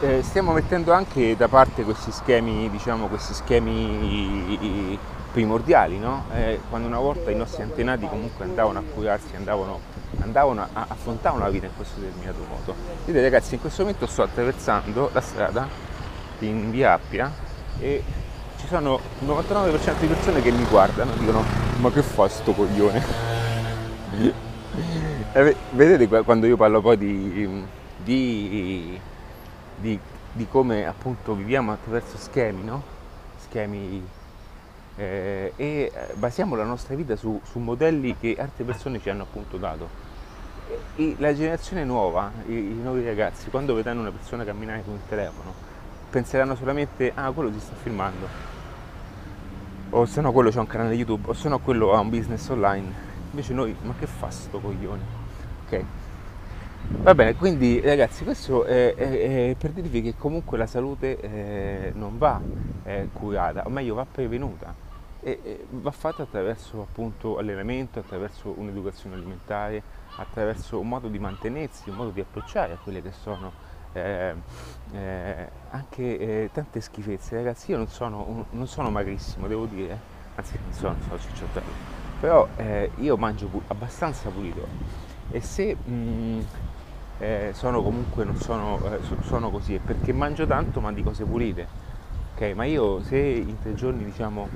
eh, 0.00 0.22
stiamo 0.22 0.52
mettendo 0.52 0.92
anche 0.92 1.36
da 1.36 1.48
parte 1.48 1.82
questi 1.84 2.10
schemi, 2.10 2.70
diciamo, 2.70 3.06
questi 3.08 3.34
schemi 3.34 4.98
primordiali, 5.32 5.98
no? 5.98 6.24
eh, 6.34 6.60
quando 6.68 6.86
una 6.86 6.98
volta 6.98 7.30
i 7.30 7.34
nostri 7.34 7.62
antenati 7.62 8.06
comunque 8.08 8.44
andavano 8.44 8.78
a 8.78 8.82
curarsi, 8.82 9.34
andavano, 9.34 9.80
andavano 10.20 10.68
a, 10.72 10.86
affrontavano 10.88 11.44
la 11.44 11.50
vita 11.50 11.66
in 11.66 11.72
questo 11.74 12.00
determinato 12.00 12.44
modo. 12.48 12.74
Vedete 13.04 13.24
ragazzi, 13.24 13.54
in 13.54 13.60
questo 13.60 13.82
momento 13.82 14.06
sto 14.06 14.22
attraversando 14.22 15.10
la 15.12 15.20
strada 15.20 15.66
in 16.40 16.70
via 16.70 16.92
Appia 16.92 17.32
e 17.78 18.02
ci 18.58 18.66
sono 18.66 19.00
il 19.20 19.26
99% 19.26 19.98
di 20.00 20.06
persone 20.06 20.42
che 20.42 20.50
mi 20.50 20.64
guardano 20.64 21.12
e 21.14 21.18
dicono 21.18 21.61
ma 21.82 21.90
che 21.90 22.02
fa 22.02 22.28
sto 22.28 22.52
coglione? 22.52 23.02
Eh, 25.32 25.56
vedete 25.70 26.06
quando 26.22 26.46
io 26.46 26.56
parlo 26.56 26.80
poi 26.80 26.96
di, 26.96 27.64
di, 27.96 29.00
di, 29.80 29.98
di, 30.32 30.46
come 30.48 30.86
appunto 30.86 31.34
viviamo 31.34 31.72
attraverso 31.72 32.16
schemi, 32.18 32.62
no? 32.62 32.82
Schemi 33.40 34.06
eh, 34.94 35.52
e 35.56 35.92
basiamo 36.14 36.54
la 36.54 36.62
nostra 36.62 36.94
vita 36.94 37.16
su, 37.16 37.40
su, 37.42 37.58
modelli 37.58 38.16
che 38.16 38.36
altre 38.38 38.62
persone 38.62 39.00
ci 39.00 39.10
hanno 39.10 39.24
appunto 39.24 39.56
dato. 39.56 39.88
E 40.94 41.16
la 41.18 41.34
generazione 41.34 41.82
nuova, 41.82 42.30
i, 42.46 42.52
i 42.52 42.78
nuovi 42.80 43.04
ragazzi, 43.04 43.50
quando 43.50 43.74
vedranno 43.74 44.02
una 44.02 44.12
persona 44.12 44.44
camminare 44.44 44.84
con 44.84 44.94
il 44.94 45.00
telefono, 45.08 45.52
penseranno 46.10 46.54
solamente 46.54 47.10
ah 47.12 47.32
quello 47.32 47.50
si 47.50 47.58
sta 47.58 47.74
filmando 47.74 48.52
o 49.94 50.06
se 50.06 50.20
no 50.20 50.32
quello 50.32 50.50
c'è 50.50 50.58
un 50.58 50.66
canale 50.66 50.94
YouTube, 50.94 51.28
o 51.28 51.32
se 51.32 51.48
no 51.48 51.58
quello 51.58 51.92
ha 51.92 52.00
un 52.00 52.08
business 52.08 52.48
online. 52.48 53.10
Invece 53.30 53.52
noi, 53.52 53.76
ma 53.82 53.94
che 53.98 54.06
fa 54.06 54.30
sto 54.30 54.58
coglione? 54.58 55.00
Ok. 55.66 55.84
Va 56.88 57.14
bene, 57.14 57.34
quindi 57.36 57.80
ragazzi, 57.80 58.24
questo 58.24 58.64
è, 58.64 58.94
è, 58.94 59.50
è 59.50 59.54
per 59.56 59.70
dirvi 59.70 60.02
che 60.02 60.14
comunque 60.16 60.58
la 60.58 60.66
salute 60.66 61.20
eh, 61.20 61.92
non 61.94 62.18
va 62.18 62.40
eh, 62.84 63.08
curata, 63.12 63.64
o 63.66 63.70
meglio 63.70 63.94
va 63.94 64.06
prevenuta 64.10 64.74
e, 65.20 65.40
e 65.42 65.66
va 65.70 65.90
fatta 65.90 66.22
attraverso 66.22 66.80
appunto 66.80 67.38
allenamento, 67.38 67.98
attraverso 67.98 68.52
un'educazione 68.56 69.14
alimentare, 69.14 69.82
attraverso 70.16 70.80
un 70.80 70.88
modo 70.88 71.08
di 71.08 71.18
mantenersi, 71.18 71.90
un 71.90 71.96
modo 71.96 72.10
di 72.10 72.20
approcciare 72.20 72.72
a 72.72 72.78
quelle 72.82 73.00
che 73.02 73.12
sono 73.12 73.70
eh, 73.92 74.34
eh, 74.92 75.48
anche 75.70 76.18
eh, 76.18 76.50
tante 76.52 76.80
schifezze. 76.80 77.36
Ragazzi, 77.36 77.70
io 77.70 77.76
non 77.76 77.88
sono, 77.88 78.24
un, 78.26 78.44
non 78.50 78.66
sono 78.66 78.90
magrissimo, 78.90 79.46
devo 79.46 79.66
dire, 79.66 79.98
anzi 80.34 80.58
non 80.62 80.72
sono, 80.72 80.96
sono 81.06 81.18
cicciottello, 81.18 81.72
però 82.20 82.46
eh, 82.56 82.90
io 82.98 83.16
mangio 83.16 83.46
pu- 83.46 83.62
abbastanza 83.68 84.28
pulito. 84.30 84.66
E 85.30 85.40
se 85.40 85.74
mh, 85.74 85.92
mm, 85.92 86.40
eh, 87.18 87.50
sono 87.54 87.82
comunque, 87.82 88.24
non 88.24 88.36
sono, 88.36 88.80
sono 89.22 89.50
così, 89.50 89.74
è 89.74 89.78
perché 89.78 90.12
mangio 90.12 90.46
tanto 90.46 90.80
ma 90.80 90.92
di 90.92 91.02
cose 91.02 91.24
pulite. 91.24 91.80
Ok, 92.34 92.52
ma 92.54 92.64
io 92.64 93.02
se 93.02 93.18
in 93.18 93.60
tre 93.60 93.74
giorni 93.74 94.04
diciamo 94.04 94.48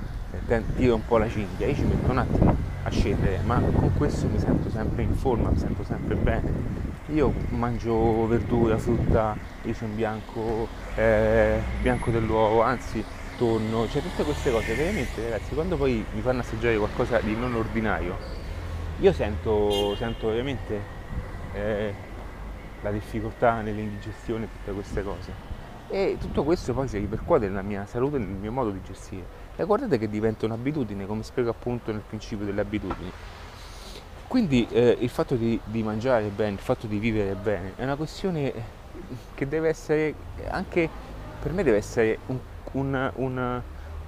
tiro 0.75 0.95
un 0.95 1.05
po' 1.05 1.17
la 1.17 1.29
cinghia, 1.29 1.67
io 1.67 1.75
ci 1.75 1.83
metto 1.83 2.11
un 2.11 2.17
attimo 2.17 2.55
a 2.83 2.89
scendere, 2.89 3.39
ma 3.45 3.59
con 3.59 3.91
questo 3.97 4.27
mi 4.27 4.39
sento 4.39 4.69
sempre 4.69 5.03
in 5.03 5.13
forma, 5.13 5.49
mi 5.49 5.57
sento 5.57 5.83
sempre 5.83 6.15
bene 6.15 6.86
io 7.07 7.33
mangio 7.49 8.27
verdura, 8.27 8.77
frutta, 8.77 9.35
riso 9.61 9.85
in 9.85 9.95
bianco, 9.95 10.67
eh, 10.95 11.59
bianco 11.81 12.11
dell'uovo, 12.11 12.61
anzi 12.61 13.03
tonno, 13.37 13.87
cioè 13.87 14.01
tutte 14.01 14.23
queste 14.23 14.51
cose 14.51 14.73
veramente 14.73 15.21
ragazzi 15.23 15.53
quando 15.53 15.77
poi 15.77 16.03
mi 16.13 16.21
fanno 16.21 16.39
assaggiare 16.41 16.77
qualcosa 16.77 17.19
di 17.19 17.35
non 17.35 17.53
ordinario 17.53 18.37
io 18.99 19.13
sento, 19.13 19.95
sento 19.95 20.29
veramente 20.29 20.81
eh, 21.53 21.93
la 22.81 22.89
difficoltà 22.89 23.61
nell'indigestione 23.61 24.47
tutte 24.51 24.71
queste 24.71 25.03
cose. 25.03 25.55
E 25.89 26.17
tutto 26.19 26.43
questo 26.43 26.73
poi 26.73 26.87
si 26.87 26.97
ripercuote 26.97 27.47
nella 27.47 27.61
mia 27.61 27.85
salute, 27.85 28.17
nel 28.17 28.27
mio 28.27 28.51
modo 28.51 28.71
di 28.71 28.81
gestire. 28.83 29.45
E 29.55 29.63
guardate 29.65 29.99
che 29.99 30.09
diventa 30.09 30.45
un'abitudine 30.45 31.05
come 31.05 31.21
spiego 31.21 31.51
appunto 31.51 31.91
nel 31.91 32.01
principio 32.01 32.45
delle 32.45 32.61
abitudini 32.61 33.11
quindi 34.27 34.67
eh, 34.71 34.97
il 34.99 35.09
fatto 35.09 35.35
di, 35.35 35.59
di, 35.63 35.83
mangiare 35.83 36.25
bene, 36.27 36.53
il 36.53 36.59
fatto 36.59 36.87
di 36.87 36.97
vivere 36.99 37.33
bene 37.33 37.73
è 37.75 37.83
una 37.83 37.95
questione 37.95 38.51
che 39.35 39.47
deve 39.47 39.69
essere 39.69 40.13
anche 40.49 40.89
per 41.39 41.53
me 41.53 41.63
deve 41.63 41.77
essere 41.77 42.17
un, 42.27 42.37
un, 42.73 43.11
un, 43.15 43.61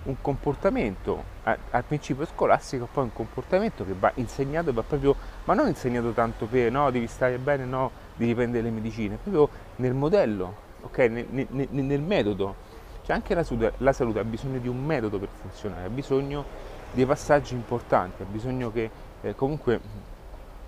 un 0.04 0.16
comportamento 0.22 1.38
al 1.44 1.84
principio 1.84 2.26
scolastico, 2.26 2.88
poi 2.92 3.06
un 3.06 3.14
comportamento 3.14 3.86
che 3.86 3.96
va 3.98 4.12
insegnato, 4.16 4.72
va 4.74 4.84
proprio, 4.84 5.16
ma 5.46 5.54
non 5.54 5.68
insegnato 5.68 6.12
tanto 6.12 6.46
per 6.46 6.72
no, 6.72 6.92
devi 6.92 7.08
stare 7.08 7.38
bene, 7.38 7.66
no, 7.66 7.92
devi 8.16 8.36
prendere 8.36 8.64
le 8.64 8.70
medicine, 8.70 9.18
proprio 9.22 9.50
nel 9.78 9.94
modello, 9.94 10.56
ok, 10.82 10.98
nel, 10.98 11.48
nel, 11.50 11.68
nel 11.70 12.02
metodo. 12.02 12.68
Cioè 13.04 13.16
anche 13.16 13.34
la 13.34 13.44
salute, 13.44 13.74
la 13.78 13.94
salute 13.94 14.20
ha 14.20 14.24
bisogno 14.24 14.60
di 14.60 14.68
un 14.68 14.84
metodo 14.84 15.18
per 15.18 15.30
funzionare, 15.42 15.86
ha 15.86 15.90
bisogno 15.90 16.46
di 16.92 17.06
passaggi 17.06 17.56
importanti, 17.56 18.22
ha 18.22 18.26
bisogno 18.30 18.72
che 18.72 18.90
eh, 19.22 19.36
comunque 19.36 19.80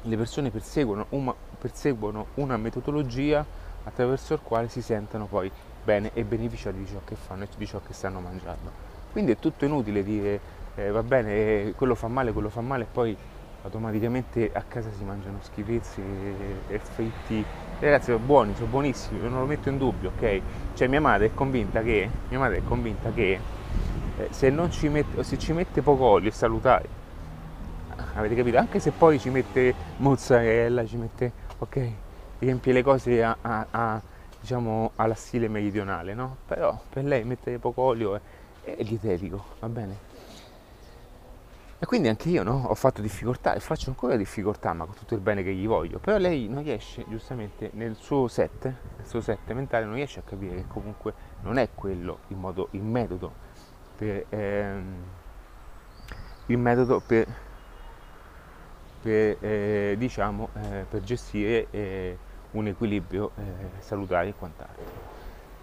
le 0.01 0.17
persone 0.17 0.49
perseguono 0.49 1.05
una, 1.09 1.33
perseguono 1.59 2.27
una 2.35 2.57
metodologia 2.57 3.45
attraverso 3.83 4.33
la 4.33 4.39
quale 4.43 4.67
si 4.67 4.81
sentono 4.81 5.25
poi 5.25 5.51
bene 5.83 6.11
e 6.13 6.23
beneficiati 6.23 6.77
di 6.77 6.87
ciò 6.87 6.99
che 7.03 7.15
fanno 7.15 7.43
e 7.43 7.47
di 7.55 7.65
ciò 7.65 7.79
che 7.85 7.93
stanno 7.93 8.19
mangiando. 8.19 8.89
Quindi 9.11 9.31
è 9.31 9.37
tutto 9.37 9.65
inutile 9.65 10.03
dire 10.03 10.39
eh, 10.75 10.89
va 10.89 11.03
bene, 11.03 11.33
eh, 11.33 11.73
quello 11.75 11.95
fa 11.95 12.07
male, 12.07 12.31
quello 12.31 12.49
fa 12.49 12.61
male 12.61 12.83
e 12.83 12.87
poi 12.91 13.15
automaticamente 13.63 14.49
a 14.53 14.63
casa 14.67 14.89
si 14.97 15.03
mangiano 15.03 15.37
schifezzi 15.41 16.01
e, 16.01 16.73
e 16.73 16.79
fritti. 16.79 17.43
Ragazzi 17.79 18.05
sono 18.05 18.19
buoni, 18.19 18.53
sono 18.55 18.67
buonissimi, 18.67 19.19
non 19.21 19.39
lo 19.39 19.45
metto 19.45 19.69
in 19.69 19.77
dubbio, 19.77 20.11
ok? 20.15 20.41
Cioè 20.73 20.87
mia 20.87 21.01
madre 21.01 21.27
è 21.27 21.33
convinta 21.33 21.81
che, 21.81 22.09
mia 22.29 22.39
madre 22.39 22.57
è 22.57 22.63
convinta 22.63 23.11
che 23.11 23.39
eh, 24.17 24.27
se, 24.29 24.69
ci 24.69 24.87
mette, 24.87 25.23
se 25.23 25.37
ci 25.37 25.51
mette 25.53 25.81
poco 25.81 26.05
olio 26.05 26.29
è 26.29 26.31
salutare 26.31 27.00
avete 28.15 28.35
capito? 28.35 28.57
Anche 28.57 28.79
se 28.79 28.91
poi 28.91 29.19
ci 29.19 29.29
mette 29.29 29.73
mozzarella, 29.97 30.85
ci 30.85 30.97
mette, 30.97 31.31
ok, 31.57 31.91
riempie 32.39 32.73
le 32.73 32.83
cose 32.83 33.23
a, 33.23 33.37
a, 33.41 33.67
a, 33.69 34.01
diciamo 34.39 34.91
alla 34.95 35.13
stile 35.13 35.47
meridionale, 35.47 36.13
no? 36.13 36.37
Però 36.45 36.79
per 36.89 37.03
lei 37.03 37.23
mettere 37.23 37.57
poco 37.59 37.81
olio 37.81 38.15
è, 38.15 38.75
è 38.75 38.83
dietetico, 38.83 39.43
va 39.59 39.69
bene? 39.69 40.09
E 41.83 41.87
quindi 41.87 42.09
anche 42.09 42.29
io 42.29 42.43
no? 42.43 42.65
ho 42.67 42.75
fatto 42.75 43.01
difficoltà 43.01 43.55
e 43.55 43.59
faccio 43.59 43.89
ancora 43.89 44.15
difficoltà, 44.15 44.71
ma 44.71 44.85
con 44.85 44.93
tutto 44.93 45.15
il 45.15 45.19
bene 45.19 45.41
che 45.41 45.51
gli 45.51 45.65
voglio. 45.65 45.97
Però 45.97 46.15
lei 46.17 46.47
non 46.47 46.61
riesce, 46.61 47.03
giustamente, 47.09 47.71
nel 47.73 47.95
suo 47.95 48.27
set, 48.27 48.65
nel 48.65 49.07
suo 49.07 49.19
set 49.19 49.51
mentale, 49.51 49.85
non 49.85 49.95
riesce 49.95 50.19
a 50.19 50.23
capire 50.23 50.57
che 50.57 50.67
comunque 50.67 51.11
non 51.41 51.57
è 51.57 51.69
quello 51.73 52.19
il, 52.27 52.37
modo, 52.37 52.67
il 52.71 52.83
metodo 52.83 53.33
per, 53.97 54.25
ehm, 54.29 54.95
il 56.45 56.57
metodo 56.59 57.01
per 57.03 57.25
per, 59.01 59.37
eh, 59.39 59.95
diciamo, 59.97 60.49
eh, 60.53 60.85
per 60.89 61.01
gestire 61.01 61.67
eh, 61.71 62.17
un 62.51 62.67
equilibrio 62.67 63.31
eh, 63.35 63.81
salutare 63.81 64.29
e 64.29 64.33
quant'altro. 64.37 65.09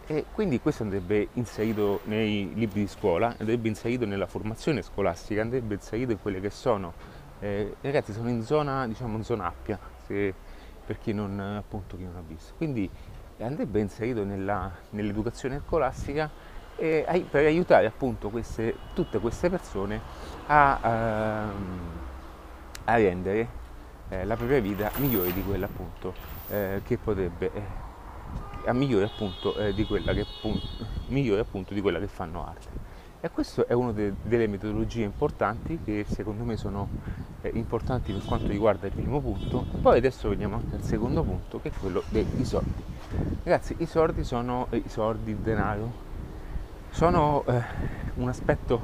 E 0.06 0.24
quindi 0.32 0.58
questo 0.60 0.82
andrebbe 0.82 1.28
inserito 1.34 2.00
nei 2.04 2.50
libri 2.54 2.80
di 2.80 2.86
scuola, 2.86 3.34
andrebbe 3.38 3.68
inserito 3.68 4.06
nella 4.06 4.26
formazione 4.26 4.80
scolastica, 4.82 5.42
andrebbe 5.42 5.74
inserito 5.74 6.12
in 6.12 6.20
quelle 6.20 6.40
che 6.40 6.50
sono, 6.50 6.94
eh, 7.40 7.74
ragazzi 7.82 8.12
sono 8.12 8.30
in 8.30 8.42
zona, 8.42 8.86
diciamo 8.86 9.18
in 9.18 9.22
zona 9.22 9.46
Appia, 9.46 9.78
se 10.06 10.34
per 10.86 10.98
chi 10.98 11.12
non, 11.12 11.38
appunto, 11.38 11.98
chi 11.98 12.04
non 12.04 12.16
ha 12.16 12.22
visto. 12.26 12.54
Quindi 12.56 12.88
andrebbe 13.40 13.80
inserito 13.80 14.24
nella, 14.24 14.70
nell'educazione 14.90 15.60
scolastica 15.66 16.30
eh, 16.76 17.26
per 17.30 17.44
aiutare 17.44 17.86
appunto 17.86 18.30
queste, 18.30 18.74
tutte 18.94 19.18
queste 19.18 19.50
persone 19.50 20.00
a, 20.46 20.80
ehm, 20.82 22.07
a 22.88 22.96
rendere 22.96 23.48
eh, 24.08 24.24
la 24.24 24.34
propria 24.34 24.60
vita 24.60 24.90
migliore 24.96 25.32
di 25.32 25.42
quella 25.42 25.66
appunto 25.66 26.14
eh, 26.48 26.80
che 26.84 26.96
potrebbe 26.96 27.50
eh, 27.52 27.86
a 28.64 28.72
migliore 28.72 29.04
appunto 29.04 29.54
eh, 29.56 29.74
di 29.74 29.84
quella 29.84 30.12
che 30.12 30.20
appunto, 30.20 30.66
migliore 31.08 31.40
appunto 31.40 31.74
di 31.74 31.80
quella 31.80 31.98
che 31.98 32.06
fanno 32.06 32.46
arte. 32.46 32.86
E 33.20 33.30
questa 33.30 33.66
è 33.66 33.72
una 33.72 33.92
de- 33.92 34.14
delle 34.22 34.46
metodologie 34.46 35.02
importanti 35.02 35.80
che 35.84 36.04
secondo 36.08 36.44
me 36.44 36.56
sono 36.56 36.88
eh, 37.42 37.50
importanti 37.54 38.12
per 38.12 38.24
quanto 38.24 38.46
riguarda 38.46 38.86
il 38.86 38.92
primo 38.92 39.20
punto. 39.20 39.66
Poi 39.82 39.98
adesso 39.98 40.28
veniamo 40.28 40.56
anche 40.56 40.76
al 40.76 40.82
secondo 40.82 41.22
punto 41.22 41.60
che 41.60 41.68
è 41.68 41.72
quello 41.78 42.02
dei 42.08 42.26
soldi. 42.44 42.82
Ragazzi, 43.42 43.74
i 43.78 43.86
soldi 43.86 44.24
sono 44.24 44.66
eh, 44.70 44.76
i 44.76 44.88
soldi, 44.88 45.32
il 45.32 45.38
denaro, 45.38 46.06
sono 46.90 47.44
un 48.14 48.28
aspetto 48.28 48.80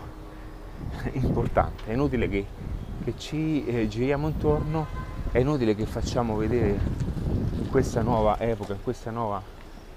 importante. 1.12 1.84
È 1.86 1.92
inutile 1.92 2.28
che, 2.28 2.44
che 3.02 3.14
ci 3.16 3.64
eh, 3.64 3.88
giriamo 3.88 4.28
intorno, 4.28 4.86
è 5.30 5.38
inutile 5.38 5.74
che 5.74 5.86
facciamo 5.86 6.36
vedere 6.36 6.78
in 7.58 7.68
questa 7.70 8.02
nuova 8.02 8.38
epoca, 8.38 8.74
in 8.74 8.82
questa 8.82 9.10
nuova, 9.10 9.42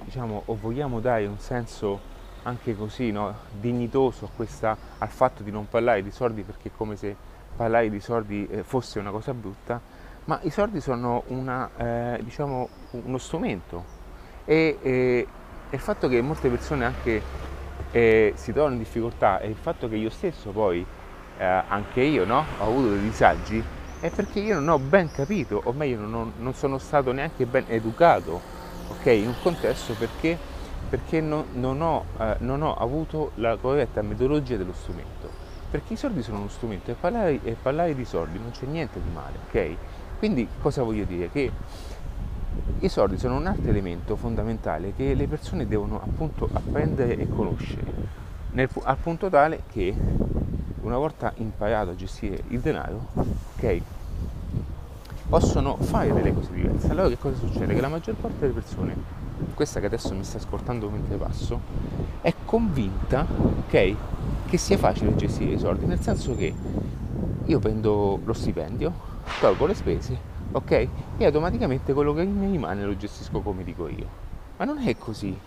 diciamo, 0.03 0.43
o 0.45 0.57
vogliamo 0.59 0.99
dare 0.99 1.25
un 1.25 1.39
senso 1.39 2.15
anche 2.43 2.75
così 2.75 3.11
no, 3.11 3.33
dignitoso 3.59 4.29
questa, 4.35 4.77
al 4.97 5.09
fatto 5.09 5.43
di 5.43 5.51
non 5.51 5.67
parlare 5.67 6.01
di 6.01 6.11
soldi 6.11 6.43
perché 6.43 6.69
è 6.69 6.71
come 6.75 6.95
se 6.95 7.15
parlare 7.55 7.89
di 7.89 7.99
soldi 7.99 8.47
eh, 8.49 8.63
fosse 8.63 8.99
una 8.99 9.11
cosa 9.11 9.33
brutta, 9.33 9.81
ma 10.25 10.39
i 10.43 10.49
soldi 10.49 10.79
sono 10.79 11.23
una, 11.27 11.69
eh, 11.77 12.19
diciamo, 12.23 12.69
uno 12.91 13.17
strumento. 13.17 13.95
E, 14.45 14.77
e, 14.81 15.27
il 15.69 15.79
fatto 15.79 16.07
che 16.07 16.21
molte 16.21 16.47
persone 16.49 16.85
anche 16.85 17.21
eh, 17.91 18.33
si 18.35 18.53
trovano 18.53 18.75
in 18.75 18.79
difficoltà 18.79 19.39
e 19.39 19.49
il 19.49 19.55
fatto 19.55 19.89
che 19.89 19.95
io 19.95 20.09
stesso 20.09 20.51
poi, 20.51 20.85
eh, 21.37 21.63
anche 21.67 22.01
io, 22.01 22.25
no, 22.25 22.45
ho 22.59 22.65
avuto 22.65 22.89
dei 22.89 23.01
disagi, 23.01 23.63
è 23.99 24.09
perché 24.09 24.39
io 24.39 24.55
non 24.55 24.69
ho 24.69 24.79
ben 24.79 25.11
capito, 25.11 25.61
o 25.63 25.71
meglio 25.71 25.99
non, 25.99 26.33
non 26.37 26.53
sono 26.53 26.77
stato 26.77 27.11
neanche 27.11 27.45
ben 27.45 27.65
educato 27.67 28.39
okay, 28.89 29.21
in 29.21 29.27
un 29.27 29.35
contesto 29.41 29.93
perché 29.93 30.55
perché 30.89 31.19
non, 31.19 31.45
non, 31.53 31.81
ho, 31.81 32.05
eh, 32.17 32.35
non, 32.39 32.61
ho, 32.61 32.73
avuto 32.73 33.31
la 33.35 33.57
corretta 33.57 34.01
metodologia 34.01 34.55
dello 34.55 34.73
strumento. 34.73 35.29
Perché 35.69 35.93
i 35.93 35.97
soldi 35.97 36.23
sono 36.23 36.39
uno 36.39 36.47
strumento 36.47 36.91
e 36.91 36.93
parlare, 36.93 37.39
e 37.43 37.57
parlare 37.61 37.93
di 37.93 38.05
soldi 38.05 38.39
non 38.39 38.51
c'è 38.51 38.65
niente 38.65 39.01
di 39.01 39.09
male, 39.13 39.37
ok? 39.47 39.77
Quindi 40.17 40.47
cosa 40.61 40.81
voglio 40.81 41.03
dire? 41.03 41.29
Che 41.29 41.51
i 42.79 42.89
soldi 42.89 43.17
sono 43.17 43.35
un 43.35 43.47
altro 43.47 43.69
elemento 43.69 44.15
fondamentale 44.15 44.93
che 44.95 45.13
le 45.13 45.27
persone 45.27 45.67
devono 45.67 46.01
appunto 46.01 46.47
apprendere 46.51 47.17
e 47.17 47.27
conoscere, 47.27 47.91
nel, 48.51 48.69
al 48.83 48.97
punto 48.97 49.29
tale 49.29 49.63
che 49.69 49.93
una 50.87 50.97
volta 50.97 51.33
imparato 51.37 51.91
a 51.91 51.95
gestire 51.95 52.43
il 52.47 52.59
denaro, 52.59 53.07
ok? 53.55 53.81
Possono 55.29 55.77
fare 55.77 56.13
delle 56.13 56.33
cose 56.33 56.51
diverse. 56.53 56.89
Allora 56.89 57.09
che 57.09 57.17
cosa 57.17 57.35
succede? 57.37 57.73
Che 57.73 57.81
la 57.81 57.89
maggior 57.89 58.15
parte 58.15 58.39
delle 58.39 58.53
persone 58.53 59.25
questa 59.53 59.79
che 59.79 59.87
adesso 59.87 60.13
mi 60.13 60.23
sta 60.23 60.37
ascoltando 60.37 60.89
mentre 60.89 61.17
passo, 61.17 61.59
è 62.21 62.33
convinta 62.45 63.25
okay, 63.65 63.95
che 64.47 64.57
sia 64.57 64.77
facile 64.77 65.15
gestire 65.15 65.53
i 65.53 65.59
soldi, 65.59 65.85
nel 65.85 65.99
senso 65.99 66.35
che 66.35 66.53
io 67.43 67.59
prendo 67.59 68.19
lo 68.23 68.33
stipendio, 68.33 68.93
tolgo 69.39 69.65
le 69.65 69.73
spese, 69.73 70.17
ok? 70.51 70.87
E 71.17 71.25
automaticamente 71.25 71.93
quello 71.93 72.13
che 72.13 72.23
mi 72.23 72.49
rimane 72.51 72.83
lo 72.83 72.95
gestisco 72.95 73.41
come 73.41 73.63
dico 73.63 73.87
io. 73.87 74.25
Ma 74.57 74.65
non 74.65 74.79
è 74.79 74.97
così, 74.97 75.37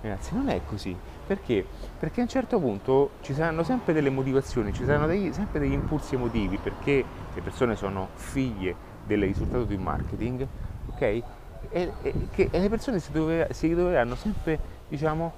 ragazzi, 0.00 0.34
non 0.34 0.48
è 0.48 0.60
così. 0.66 0.96
Perché? 1.26 1.64
Perché 1.98 2.20
a 2.20 2.22
un 2.22 2.28
certo 2.28 2.58
punto 2.60 3.10
ci 3.22 3.34
saranno 3.34 3.62
sempre 3.62 3.92
delle 3.92 4.10
motivazioni, 4.10 4.72
ci 4.72 4.84
saranno 4.84 5.06
dei, 5.06 5.32
sempre 5.32 5.58
degli 5.58 5.72
impulsi 5.72 6.14
emotivi, 6.14 6.56
perché 6.56 7.04
le 7.34 7.40
persone 7.40 7.74
sono 7.74 8.08
figlie 8.14 8.74
del 9.04 9.22
risultato 9.22 9.64
di 9.64 9.76
marketing, 9.76 10.46
ok? 10.90 11.22
e, 11.70 11.92
e 12.02 12.14
che 12.32 12.48
le 12.50 12.68
persone 12.68 12.98
si, 12.98 13.12
dove, 13.12 13.48
si 13.52 13.68
ritroveranno 13.68 14.14
sempre 14.14 14.58
diciamo, 14.88 15.32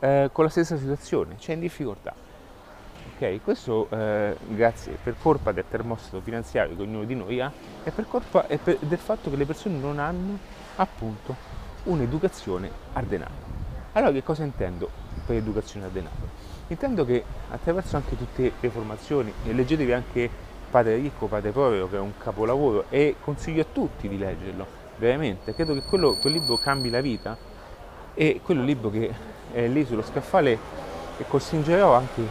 eh, 0.00 0.30
con 0.32 0.44
la 0.44 0.50
stessa 0.50 0.76
situazione, 0.76 1.36
cioè 1.38 1.54
in 1.54 1.60
difficoltà. 1.60 2.14
Ok, 3.14 3.42
questo 3.42 3.88
eh, 3.90 4.36
grazie 4.46 4.96
per 5.02 5.16
colpa 5.20 5.50
del 5.50 5.64
termostato 5.68 6.20
finanziario 6.20 6.76
che 6.76 6.82
ognuno 6.82 7.04
di 7.04 7.14
noi 7.14 7.40
ha 7.40 7.50
e 7.82 7.90
per 7.90 8.06
colpa 8.06 8.46
e 8.46 8.58
per, 8.58 8.78
del 8.78 8.98
fatto 8.98 9.30
che 9.30 9.36
le 9.36 9.44
persone 9.44 9.76
non 9.78 9.98
hanno 9.98 10.38
appunto 10.76 11.34
un'educazione 11.84 12.70
al 12.92 13.04
denaro. 13.06 13.56
Allora 13.92 14.12
che 14.12 14.22
cosa 14.22 14.44
intendo 14.44 14.88
per 15.28 15.36
educazione 15.36 15.84
al 15.84 15.92
denaro? 15.92 16.46
Intendo 16.68 17.04
che 17.04 17.22
attraverso 17.50 17.96
anche 17.96 18.16
tutte 18.16 18.52
le 18.58 18.68
formazioni, 18.70 19.30
e 19.44 19.52
leggetevi 19.52 19.92
anche 19.92 20.30
Padre 20.70 20.96
Ricco, 20.96 21.26
Padre 21.26 21.50
Povero, 21.50 21.88
che 21.88 21.96
è 21.96 22.00
un 22.00 22.12
capolavoro, 22.16 22.86
e 22.88 23.16
consiglio 23.20 23.62
a 23.62 23.66
tutti 23.70 24.08
di 24.08 24.16
leggerlo, 24.16 24.66
veramente, 24.96 25.54
credo 25.54 25.74
che 25.74 25.82
quello, 25.82 26.16
quel 26.20 26.32
libro 26.32 26.56
cambi 26.56 26.88
la 26.88 27.02
vita 27.02 27.36
e 28.14 28.40
quello 28.42 28.62
libro 28.62 28.90
che 28.90 29.14
è 29.52 29.66
lì 29.66 29.84
sullo 29.84 30.02
scaffale 30.02 30.58
e 31.18 31.24
costringerò 31.26 31.94
anche 31.94 32.22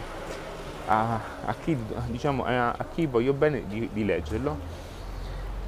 a, 0.86 1.20
a, 1.44 1.54
chi, 1.54 1.76
diciamo, 2.06 2.44
a, 2.44 2.72
a, 2.72 2.86
chi, 2.92 3.06
voglio 3.06 3.32
bene 3.32 3.66
di, 3.66 3.88
di, 3.92 4.04
leggerlo. 4.04 4.86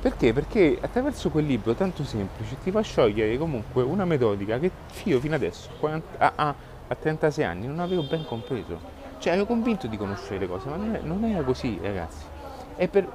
Perché? 0.00 0.32
Perché 0.32 0.78
attraverso 0.80 1.28
quel 1.28 1.44
libro 1.44 1.74
tanto 1.74 2.04
semplice 2.04 2.56
ti 2.62 2.70
fa 2.70 2.80
sciogliere 2.80 3.36
comunque 3.36 3.82
una 3.82 4.06
metodica 4.06 4.58
che 4.58 4.70
io 5.04 5.20
fino 5.20 5.34
adesso, 5.34 5.68
40, 5.78 6.18
a, 6.18 6.32
a 6.36 6.54
36 6.94 7.44
anni, 7.44 7.66
non 7.66 7.80
avevo 7.80 8.02
ben 8.02 8.24
compreso. 8.24 8.98
Cioè 9.18 9.34
ero 9.34 9.44
convinto 9.44 9.86
di 9.86 9.96
conoscere 9.96 10.38
le 10.38 10.48
cose, 10.48 10.68
ma 10.68 10.76
non, 10.76 11.24
era 11.24 11.42
così 11.42 11.78
ragazzi. 11.82 12.24
Per, 12.90 13.08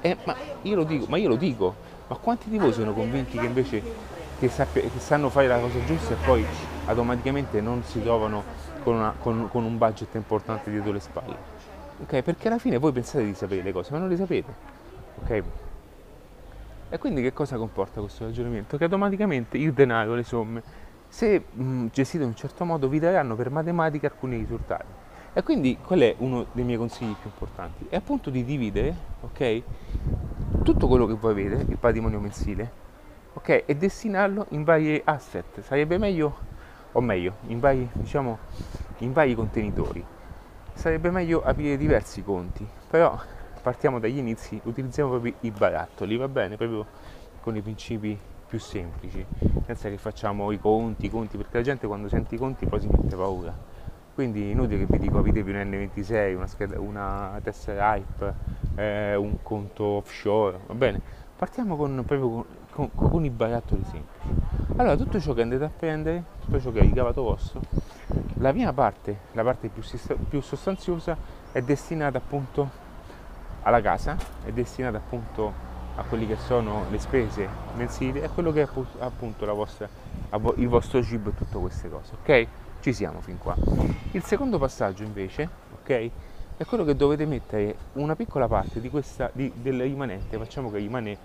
è, 0.00 0.16
ma, 0.24 0.34
io 0.62 0.76
lo 0.76 0.84
dico, 0.84 1.06
ma 1.08 1.16
io 1.16 1.28
lo 1.28 1.36
dico, 1.36 1.74
ma 2.08 2.16
quanti 2.16 2.48
di 2.48 2.58
voi 2.58 2.72
sono 2.72 2.92
convinti 2.92 3.38
che 3.38 3.44
invece 3.44 3.82
che, 4.38 4.48
sappia, 4.48 4.82
che 4.82 4.98
sanno 4.98 5.28
fare 5.28 5.46
la 5.46 5.58
cosa 5.58 5.82
giusta 5.84 6.14
e 6.14 6.16
poi 6.24 6.44
automaticamente 6.86 7.60
non 7.60 7.82
si 7.82 8.02
trovano 8.02 8.42
con, 8.82 8.96
una, 8.96 9.14
con, 9.18 9.48
con, 9.50 9.64
un 9.64 9.78
budget 9.78 10.14
importante 10.14 10.70
dietro 10.70 10.92
le 10.92 11.00
spalle? 11.00 11.36
Ok? 12.02 12.22
Perché 12.22 12.48
alla 12.48 12.58
fine 12.58 12.78
voi 12.78 12.92
pensate 12.92 13.24
di 13.24 13.34
sapere 13.34 13.62
le 13.62 13.72
cose, 13.72 13.92
ma 13.92 13.98
non 13.98 14.08
le 14.08 14.16
sapete. 14.16 14.52
Ok? 15.22 15.42
E 16.90 16.98
quindi 16.98 17.22
che 17.22 17.32
cosa 17.32 17.56
comporta 17.56 18.00
questo 18.00 18.24
ragionamento? 18.24 18.76
Che 18.76 18.84
automaticamente 18.84 19.56
il 19.56 19.72
denaro, 19.72 20.14
le 20.14 20.22
somme, 20.22 20.62
se 21.14 21.44
mh, 21.48 21.86
gestite 21.92 22.24
in 22.24 22.30
un 22.30 22.34
certo 22.34 22.64
modo, 22.64 22.88
vi 22.88 22.98
daranno 22.98 23.36
per 23.36 23.48
matematica 23.48 24.08
alcuni 24.08 24.36
risultati. 24.36 25.02
E 25.32 25.42
quindi 25.44 25.78
qual 25.80 26.00
è 26.00 26.16
uno 26.18 26.46
dei 26.50 26.64
miei 26.64 26.76
consigli 26.76 27.14
più 27.14 27.30
importanti? 27.30 27.86
È 27.88 27.94
appunto 27.94 28.30
di 28.30 28.44
dividere, 28.44 28.96
ok? 29.20 29.62
tutto 30.64 30.88
quello 30.88 31.06
che 31.06 31.14
voi 31.14 31.30
avete, 31.30 31.70
il 31.70 31.76
patrimonio 31.78 32.18
mensile, 32.18 32.68
ok, 33.34 33.62
e 33.64 33.76
destinarlo 33.76 34.46
in 34.48 34.64
vari 34.64 35.00
asset. 35.04 35.60
Sarebbe 35.60 35.98
meglio, 35.98 36.36
o 36.90 37.00
meglio, 37.00 37.36
in 37.46 37.60
vari, 37.60 37.88
diciamo, 37.92 38.38
in 38.98 39.12
vari 39.12 39.36
contenitori. 39.36 40.04
Sarebbe 40.72 41.12
meglio 41.12 41.44
aprire 41.44 41.76
diversi 41.76 42.24
conti, 42.24 42.66
però 42.90 43.16
partiamo 43.62 44.00
dagli 44.00 44.18
inizi, 44.18 44.60
utilizziamo 44.64 45.10
proprio 45.10 45.34
i 45.42 45.52
barattoli, 45.52 46.16
va 46.16 46.26
bene? 46.26 46.56
Proprio 46.56 46.86
con 47.40 47.54
i 47.54 47.60
principi 47.60 48.18
più 48.46 48.58
semplici, 48.58 49.24
senza 49.66 49.88
che 49.88 49.98
facciamo 49.98 50.50
i 50.52 50.58
conti, 50.58 51.06
i 51.06 51.10
conti, 51.10 51.36
perché 51.36 51.58
la 51.58 51.62
gente 51.62 51.86
quando 51.86 52.08
sente 52.08 52.34
i 52.34 52.38
conti 52.38 52.66
poi 52.66 52.80
si 52.80 52.88
mette 52.88 53.16
paura 53.16 53.74
quindi 54.14 54.50
inutile 54.50 54.86
che 54.86 54.92
vi 54.92 54.98
dico 55.00 55.18
apritevi 55.18 55.50
un 55.50 55.56
N26, 55.56 56.36
una, 56.36 56.46
scheda, 56.46 56.78
una 56.78 57.40
tessera 57.42 57.96
hype, 57.96 58.34
eh, 58.76 59.16
un 59.16 59.42
conto 59.42 59.84
offshore, 59.84 60.60
va 60.66 60.74
bene? 60.74 61.00
Partiamo 61.36 61.74
con, 61.74 62.04
proprio 62.06 62.28
con, 62.70 62.90
con, 62.94 63.10
con, 63.10 63.24
i 63.24 63.30
barattoli 63.30 63.82
semplici. 63.82 64.28
Allora, 64.76 64.96
tutto 64.96 65.18
ciò 65.18 65.32
che 65.32 65.42
andate 65.42 65.64
a 65.64 65.70
prendere, 65.76 66.22
tutto 66.44 66.60
ciò 66.60 66.70
che 66.70 66.78
è 66.78 66.82
ricavato 66.82 67.22
vostro, 67.22 67.60
la 68.34 68.52
prima 68.52 68.72
parte, 68.72 69.18
la 69.32 69.42
parte 69.42 69.68
più, 69.68 69.82
più 70.28 70.40
sostanziosa, 70.40 71.16
è 71.50 71.60
destinata 71.60 72.18
appunto 72.18 72.70
alla 73.62 73.80
casa, 73.80 74.16
è 74.44 74.52
destinata 74.52 74.96
appunto 74.96 75.52
a 75.96 76.02
quelle 76.02 76.26
che 76.26 76.36
sono 76.36 76.84
le 76.90 76.98
spese 76.98 77.48
mensili 77.76 78.20
e 78.20 78.28
quello 78.28 78.52
che 78.52 78.62
è 78.62 78.68
appunto 78.98 79.54
vostra, 79.54 79.88
il 80.56 80.68
vostro 80.68 81.02
cibo 81.02 81.30
e 81.30 81.34
tutte 81.34 81.58
queste 81.58 81.88
cose, 81.88 82.14
ok? 82.20 82.46
Ci 82.80 82.92
siamo 82.92 83.20
fin 83.20 83.38
qua. 83.38 83.54
Il 84.12 84.22
secondo 84.22 84.58
passaggio 84.58 85.02
invece, 85.02 85.48
ok, 85.80 86.10
è 86.56 86.64
quello 86.64 86.84
che 86.84 86.94
dovete 86.96 87.24
mettere 87.26 87.76
una 87.94 88.14
piccola 88.16 88.46
parte 88.48 88.80
di 88.80 88.90
questa, 88.90 89.30
di, 89.32 89.52
del 89.54 89.80
rimanente, 89.80 90.36
facciamo 90.36 90.70
che 90.70 90.78
rimane 90.78 91.18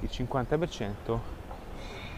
il 0.00 0.08
50%, 0.10 1.18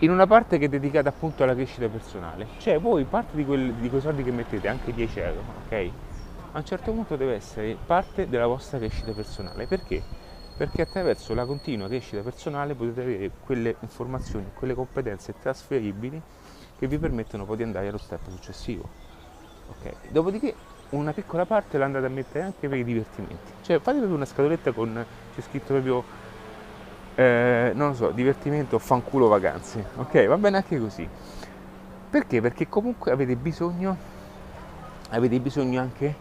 in 0.01 0.11
una 0.11 0.27
parte 0.27 0.59
che 0.59 0.67
è 0.67 0.69
dedicata 0.69 1.09
appunto 1.09 1.45
alla 1.45 1.55
crescita 1.55 1.89
personale. 1.89 2.47
Cioè 2.59 2.79
voi 2.79 3.05
parte 3.05 3.37
di, 3.37 3.45
quel, 3.45 3.73
di 3.75 3.89
quei 3.89 4.01
soldi 4.01 4.23
che 4.23 4.33
mettete, 4.33 4.69
anche 4.69 4.93
10 4.93 5.19
euro, 5.21 5.43
ok? 5.65 5.91
A 6.53 6.59
un 6.59 6.65
certo 6.65 6.93
punto 6.93 7.17
deve 7.17 7.35
essere 7.35 7.77
parte 7.87 8.29
della 8.29 8.47
vostra 8.47 8.79
crescita 8.79 9.13
personale. 9.13 9.67
Perché? 9.67 10.03
Perché 10.57 10.83
attraverso 10.83 11.35
la 11.35 11.45
continua 11.45 11.89
crescita 11.89 12.23
personale 12.23 12.75
potete 12.75 13.01
avere 13.01 13.31
quelle 13.45 13.77
informazioni, 13.81 14.51
quelle 14.55 14.75
competenze 14.75 15.35
trasferibili 15.41 16.21
che 16.79 16.87
vi 16.87 16.99
permettono 16.99 17.45
poi 17.45 17.57
di 17.57 17.63
andare 17.63 17.89
allo 17.89 17.99
step 17.99 18.29
successivo. 18.29 18.89
Okay. 19.79 19.95
Dopodiché 20.11 20.55
una 20.91 21.13
piccola 21.13 21.45
parte 21.47 21.79
l'andate 21.79 22.07
a 22.07 22.11
mettere 22.11 22.45
anche 22.45 22.69
per 22.69 22.79
i 22.79 22.85
divertimenti. 22.85 23.53
Cioè 23.63 23.79
fate 23.79 23.97
proprio 23.97 24.17
una 24.17 24.27
scatoletta 24.27 24.73
con 24.73 25.05
c'è 25.35 25.41
scritto 25.41 25.73
proprio 25.73 26.05
eh, 27.17 27.73
non 27.75 27.89
lo 27.89 27.95
so, 27.95 28.11
divertimento, 28.11 28.79
fanculo 28.79 29.29
vacanze. 29.29 29.85
Ok, 29.97 30.27
va 30.27 30.37
bene 30.37 30.59
anche 30.59 30.79
così. 30.79 31.09
Perché? 32.11 32.41
Perché 32.41 32.69
comunque 32.69 33.11
avete 33.13 33.37
bisogno, 33.37 33.97
avete 35.11 35.39
bisogno 35.41 35.81
anche, 35.81 36.15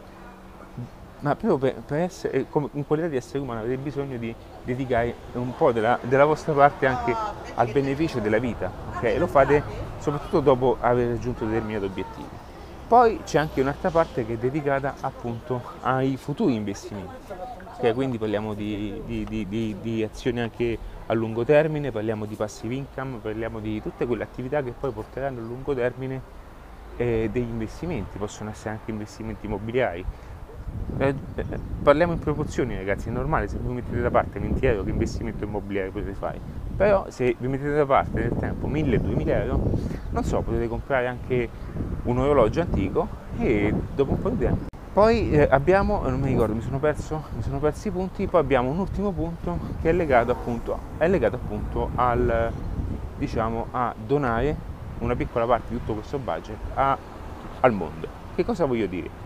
ma 1.23 1.35
proprio 1.35 1.57
per, 1.57 1.81
per 1.81 1.99
essere, 1.99 2.45
in 2.73 2.85
qualità 2.85 3.07
di 3.07 3.15
essere 3.15 3.39
umano, 3.39 3.61
avete 3.61 3.77
bisogno 3.77 4.17
di 4.17 4.33
dedicare 4.63 5.15
un 5.33 5.55
po' 5.55 5.71
della, 5.71 5.97
della 6.01 6.25
vostra 6.25 6.53
parte 6.53 6.85
anche 6.85 7.15
al 7.55 7.71
beneficio 7.71 8.19
della 8.19 8.39
vita. 8.39 8.69
Ok? 8.95 9.03
E 9.03 9.17
lo 9.17 9.27
fate 9.27 9.63
soprattutto 9.99 10.41
dopo 10.41 10.77
aver 10.81 11.09
raggiunto 11.11 11.45
determinati 11.45 11.85
obiettivi. 11.85 12.27
Poi 12.87 13.21
c'è 13.23 13.39
anche 13.39 13.61
un'altra 13.61 13.89
parte 13.89 14.25
che 14.25 14.33
è 14.33 14.37
dedicata 14.37 14.95
appunto 14.99 15.61
ai 15.81 16.17
futuri 16.17 16.53
investimenti, 16.53 17.31
okay, 17.77 17.93
quindi 17.93 18.17
parliamo 18.17 18.53
di, 18.53 19.01
di, 19.05 19.25
di, 19.47 19.77
di, 19.81 20.03
azioni 20.03 20.41
anche 20.41 20.77
a 21.07 21.13
lungo 21.13 21.45
termine, 21.45 21.91
parliamo 21.91 22.25
di 22.25 22.35
passive 22.35 22.75
income, 22.75 23.19
parliamo 23.19 23.59
di 23.59 23.81
tutte 23.81 24.05
quelle 24.05 24.23
attività 24.23 24.61
che 24.61 24.73
poi 24.77 24.91
porteranno 24.91 25.39
a 25.39 25.43
lungo 25.43 25.73
termine 25.73 26.21
eh, 26.97 27.29
degli 27.31 27.49
investimenti, 27.49 28.17
possono 28.17 28.49
essere 28.49 28.71
anche 28.71 28.91
investimenti 28.91 29.45
immobiliari. 29.45 30.05
Eh, 30.97 31.15
eh, 31.35 31.45
parliamo 31.81 32.13
in 32.13 32.19
proporzioni 32.19 32.75
ragazzi, 32.75 33.09
è 33.09 33.11
normale 33.11 33.47
se 33.47 33.57
vi 33.57 33.73
mettete 33.73 33.99
da 33.99 34.11
parte 34.11 34.39
20 34.39 34.65
euro 34.65 34.83
che 34.83 34.91
investimento 34.91 35.43
immobiliare 35.43 35.89
potete 35.89 36.13
fare, 36.13 36.39
però 36.75 37.05
se 37.09 37.35
vi 37.37 37.47
mettete 37.47 37.73
da 37.73 37.85
parte 37.85 38.19
nel 38.19 38.35
tempo 38.37 38.67
1000-2000 38.67 39.27
euro, 39.27 39.61
non 40.11 40.23
so, 40.23 40.41
potete 40.41 40.67
comprare 40.67 41.07
anche 41.07 41.49
un 42.03 42.17
orologio 42.19 42.61
antico 42.61 43.07
e 43.39 43.73
dopo 43.95 44.11
un 44.11 44.21
po' 44.21 44.29
di 44.29 44.37
tempo. 44.37 44.65
Poi 44.93 45.31
eh, 45.31 45.47
abbiamo, 45.49 46.07
non 46.07 46.19
mi 46.19 46.27
ricordo, 46.27 46.53
mi 46.53 46.61
sono, 46.61 46.77
perso, 46.77 47.23
mi 47.35 47.41
sono 47.41 47.57
persi 47.57 47.87
i 47.87 47.91
punti, 47.91 48.27
poi 48.27 48.41
abbiamo 48.41 48.69
un 48.69 48.77
ultimo 48.77 49.11
punto 49.11 49.57
che 49.81 49.89
è 49.89 49.93
legato 49.93 50.31
appunto, 50.31 50.77
è 50.99 51.07
legato 51.07 51.37
appunto 51.37 51.89
al, 51.95 52.51
diciamo, 53.17 53.67
a 53.71 53.95
donare 53.97 54.55
una 54.99 55.15
piccola 55.15 55.47
parte 55.47 55.73
di 55.73 55.79
tutto 55.79 55.95
questo 55.95 56.19
budget 56.19 56.57
a, 56.75 56.95
al 57.61 57.71
mondo. 57.71 58.07
Che 58.35 58.45
cosa 58.45 58.65
voglio 58.65 58.85
dire? 58.85 59.22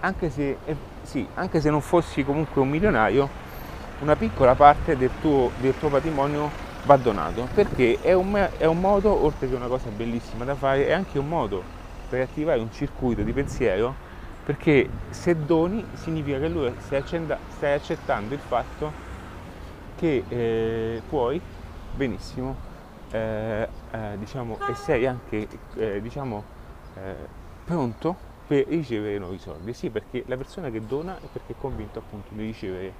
Anche 0.00 0.30
se, 0.30 0.58
eh, 0.64 0.76
sì, 1.02 1.26
anche 1.34 1.60
se 1.60 1.70
non 1.70 1.80
fossi 1.80 2.24
comunque 2.24 2.60
un 2.60 2.68
milionario, 2.68 3.28
una 4.00 4.14
piccola 4.14 4.54
parte 4.54 4.96
del 4.96 5.10
tuo, 5.20 5.50
del 5.58 5.76
tuo 5.78 5.88
patrimonio 5.88 6.50
va 6.84 6.96
donato 6.96 7.48
perché 7.52 7.98
è 8.00 8.12
un, 8.12 8.48
è 8.56 8.66
un 8.66 8.78
modo, 8.78 9.24
oltre 9.24 9.48
che 9.48 9.54
una 9.54 9.66
cosa 9.66 9.88
bellissima 9.88 10.44
da 10.44 10.54
fare, 10.54 10.86
è 10.86 10.92
anche 10.92 11.18
un 11.18 11.26
modo 11.26 11.62
per 12.08 12.20
attivare 12.20 12.60
un 12.60 12.70
circuito 12.70 13.22
di 13.22 13.32
pensiero 13.32 13.94
perché 14.44 14.88
se 15.10 15.34
doni 15.44 15.84
significa 15.94 16.38
che 16.38 16.48
lui 16.48 16.72
stai, 16.78 17.00
accenda, 17.00 17.36
stai 17.48 17.72
accettando 17.72 18.34
il 18.34 18.40
fatto 18.40 18.92
che 19.96 20.22
eh, 20.28 21.02
puoi 21.08 21.40
benissimo 21.94 22.54
eh, 23.10 23.68
eh, 23.90 23.98
diciamo, 24.18 24.58
e 24.68 24.74
sei 24.74 25.06
anche 25.06 25.48
eh, 25.74 26.00
diciamo, 26.00 26.44
eh, 26.94 27.14
pronto 27.64 28.25
per 28.46 28.66
ricevere 28.68 29.18
nuovi 29.18 29.38
soldi. 29.38 29.72
Sì, 29.72 29.90
perché 29.90 30.24
la 30.26 30.36
persona 30.36 30.70
che 30.70 30.84
dona 30.86 31.16
è 31.16 31.26
perché 31.30 31.52
è 31.52 31.56
convinto 31.58 31.98
appunto 31.98 32.28
di 32.30 32.44
ricevere 32.44 32.92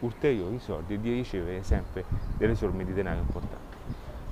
ulteriori 0.00 0.58
soldi 0.58 0.94
e 0.94 1.00
di 1.00 1.12
ricevere 1.12 1.62
sempre 1.62 2.04
delle 2.36 2.54
somme 2.54 2.84
di 2.84 2.92
denaro 2.92 3.18
importanti. 3.20 3.76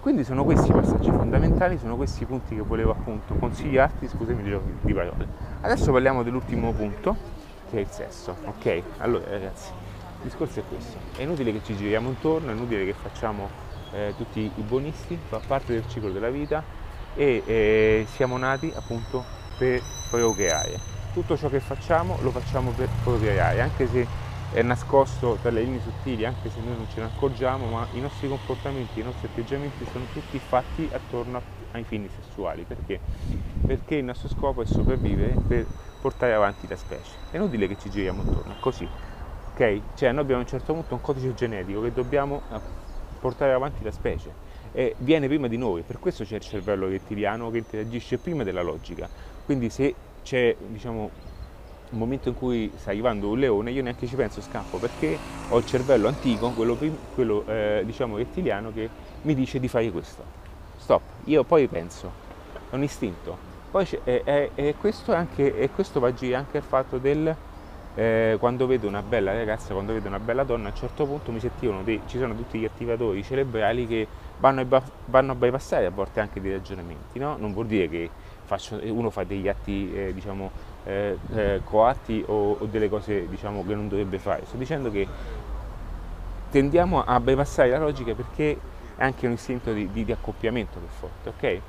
Quindi 0.01 0.23
sono 0.23 0.45
questi 0.45 0.71
i 0.71 0.73
passaggi 0.73 1.11
fondamentali, 1.11 1.79
sono 1.79 1.97
questi 1.97 2.23
i 2.23 2.27
punti 2.27 2.55
che 2.55 2.61
volevo 2.61 2.93
appunto 2.93 3.35
consigliarti, 3.35 4.07
scusami 4.07 4.43
di 4.83 4.93
parole. 4.93 5.27
Adesso 5.63 5.91
parliamo 5.91 6.23
dell'ultimo 6.23 6.71
punto, 6.73 7.17
che 7.69 7.79
è 7.79 7.81
il 7.81 7.89
sesso, 7.89 8.37
ok? 8.45 8.83
Allora 8.99 9.29
ragazzi, 9.29 9.73
il 9.73 10.23
discorso 10.23 10.61
è 10.61 10.63
questo, 10.69 10.97
è 11.17 11.23
inutile 11.23 11.51
che 11.51 11.61
ci 11.65 11.75
giriamo 11.75 12.09
intorno, 12.09 12.51
è 12.51 12.55
inutile 12.55 12.85
che 12.85 12.93
facciamo 12.93 13.49
eh, 13.93 14.15
tutti 14.17 14.41
i 14.41 14.63
buonisti, 14.63 15.19
fa 15.29 15.41
parte 15.45 15.73
del 15.73 15.89
ciclo 15.89 16.11
della 16.11 16.31
vita 16.31 16.63
e 17.17 17.43
eh, 17.45 18.07
siamo 18.09 18.37
nati 18.37 18.73
appunto 18.77 19.25
per 19.57 19.83
procreare. 20.11 20.79
Tutto 21.13 21.37
ciò 21.37 21.49
che 21.49 21.61
facciamo 21.61 22.17
lo 22.21 22.31
facciamo 22.31 22.73
per 22.73 22.89
procreare, 23.03 23.61
anche 23.61 23.87
se 23.87 24.07
è 24.53 24.63
nascosto 24.63 25.37
tra 25.37 25.51
le 25.51 25.63
linee 25.63 25.81
sottili 25.81 26.25
anche 26.25 26.49
se 26.51 26.61
noi 26.61 26.77
non 26.77 26.89
ce 26.89 27.01
ne 27.01 27.07
accorgiamo, 27.07 27.67
ma 27.67 27.87
i 27.93 28.01
nostri 28.01 28.29
comportamenti, 28.29 29.01
i 29.01 29.03
nostri 29.03 29.27
atteggiamenti 29.27 29.85
sono 29.87 30.07
tutti 30.09 30.39
fatti 30.39 30.89
attorno 30.93 31.43
ai 31.73 31.85
fini 31.85 32.09
sessuali. 32.09 32.65
Perché? 32.65 33.01
Perché 33.67 33.97
il 33.97 34.05
nostro 34.05 34.29
scopo 34.29 34.63
è 34.63 34.67
sopravvivere 34.67 35.39
per 35.47 35.67
portare 35.99 36.35
avanti 36.35 36.67
la 36.67 36.77
specie. 36.77 37.19
È 37.31 37.37
inutile 37.37 37.67
che 37.67 37.77
ci 37.77 37.91
giriamo 37.91 38.21
intorno, 38.23 38.53
è 38.53 38.57
così. 38.59 38.89
Ok? 39.51 39.83
Cioè 39.95 40.13
noi 40.13 40.21
abbiamo 40.21 40.41
a 40.41 40.45
un 40.45 40.49
certo 40.49 40.73
punto 40.75 40.95
un 40.95 41.01
codice 41.01 41.33
genetico 41.35 41.81
che 41.81 41.93
dobbiamo 41.93 42.43
eh, 42.51 42.61
portare 43.19 43.53
avanti 43.53 43.83
la 43.83 43.91
specie 43.91 44.37
e 44.71 44.95
viene 44.99 45.27
prima 45.27 45.49
di 45.49 45.57
noi, 45.57 45.83
per 45.83 45.99
questo 45.99 46.25
c'è 46.25 46.37
il 46.37 46.43
cervello 46.43 46.87
rettiliano 46.89 47.51
che 47.51 47.59
interagisce 47.59 48.19
prima 48.19 48.45
della 48.45 48.63
logica. 48.63 49.11
Quindi 49.47 49.71
se 49.71 49.95
c'è 50.25 50.55
diciamo, 50.59 51.09
un 51.91 51.99
momento 51.99 52.29
in 52.29 52.35
cui 52.35 52.71
sta 52.77 52.91
arrivando 52.91 53.29
un 53.29 53.39
leone 53.39 53.71
io 53.71 53.81
neanche 53.81 54.07
ci 54.09 54.17
penso, 54.17 54.41
scappo 54.41 54.77
perché 54.79 55.17
ho 55.49 55.57
il 55.57 55.65
cervello 55.65 56.09
antico, 56.09 56.51
quello, 56.51 56.77
quello 57.15 57.45
eh, 57.47 57.83
diciamo 57.85 58.17
rettiliano 58.17 58.73
che 58.73 58.89
mi 59.23 59.35
dice 59.35 59.61
di 59.61 59.69
fare 59.69 59.91
questo. 59.93 60.23
Stop, 60.77 61.03
io 61.25 61.45
poi 61.45 61.69
penso, 61.69 62.11
è 62.71 62.75
un 62.75 62.83
istinto. 62.83 63.39
Poi 63.71 63.87
è, 64.03 64.23
è, 64.25 64.51
è 64.55 64.75
questo, 64.81 65.15
anche, 65.15 65.57
e 65.57 65.71
questo 65.71 66.01
va 66.01 66.09
a 66.09 66.37
anche 66.37 66.57
il 66.57 66.63
fatto 66.63 66.99
del 66.99 67.35
eh, 67.95 68.37
quando 68.39 68.67
vedo 68.67 68.87
una 68.89 69.03
bella 69.03 69.33
ragazza, 69.33 69.73
quando 69.73 69.93
vedo 69.93 70.09
una 70.09 70.21
bella 70.21 70.45
donna, 70.45 70.69
a 70.69 70.71
un 70.71 70.77
certo 70.77 71.07
punto 71.07 71.33
mi 71.33 71.41
sentivano 71.41 71.83
dei, 71.83 72.03
ci 72.07 72.19
sono 72.19 72.35
tutti 72.35 72.59
gli 72.59 72.65
attivatori 72.65 73.23
cerebrali 73.23 73.87
che 73.87 74.07
vanno 74.39 74.67
a, 74.69 74.83
vanno 75.07 75.33
a 75.33 75.35
bypassare 75.35 75.87
a 75.87 75.91
volte 75.91 76.21
anche 76.21 76.41
dei 76.41 76.53
ragionamenti, 76.53 77.19
no? 77.19 77.37
Non 77.39 77.53
vuol 77.53 77.67
dire 77.67 77.89
che 77.89 78.11
faccio, 78.47 78.81
uno 78.83 79.11
fa 79.11 79.25
degli 79.25 79.49
atti 79.49 79.93
eh, 79.93 80.15
diciamo 80.15 80.51
eh, 80.85 81.19
eh, 81.35 81.61
coatti 81.65 82.25
o, 82.27 82.57
o, 82.59 82.65
delle 82.67 82.89
cose 82.89 83.29
diciamo, 83.29 83.65
che 83.67 83.75
non 83.75 83.89
dovrebbe 83.89 84.19
fare. 84.19 84.45
Sto 84.47 84.57
dicendo 84.57 84.91
che 84.91 85.07
tendiamo 86.51 87.05
a 87.05 87.21
bypassare 87.21 87.71
la 87.71 87.79
logica 87.79 88.15
perché 88.15 88.59
è 88.97 89.05
anche 89.05 89.27
un 89.27 89.33
istinto 89.33 89.73
di, 89.73 89.91
di, 89.93 90.05
di 90.05 90.13
accoppiamento 90.13 90.79
che 90.81 90.87
è 90.87 90.89
forte, 90.89 91.29
ok? 91.29 91.61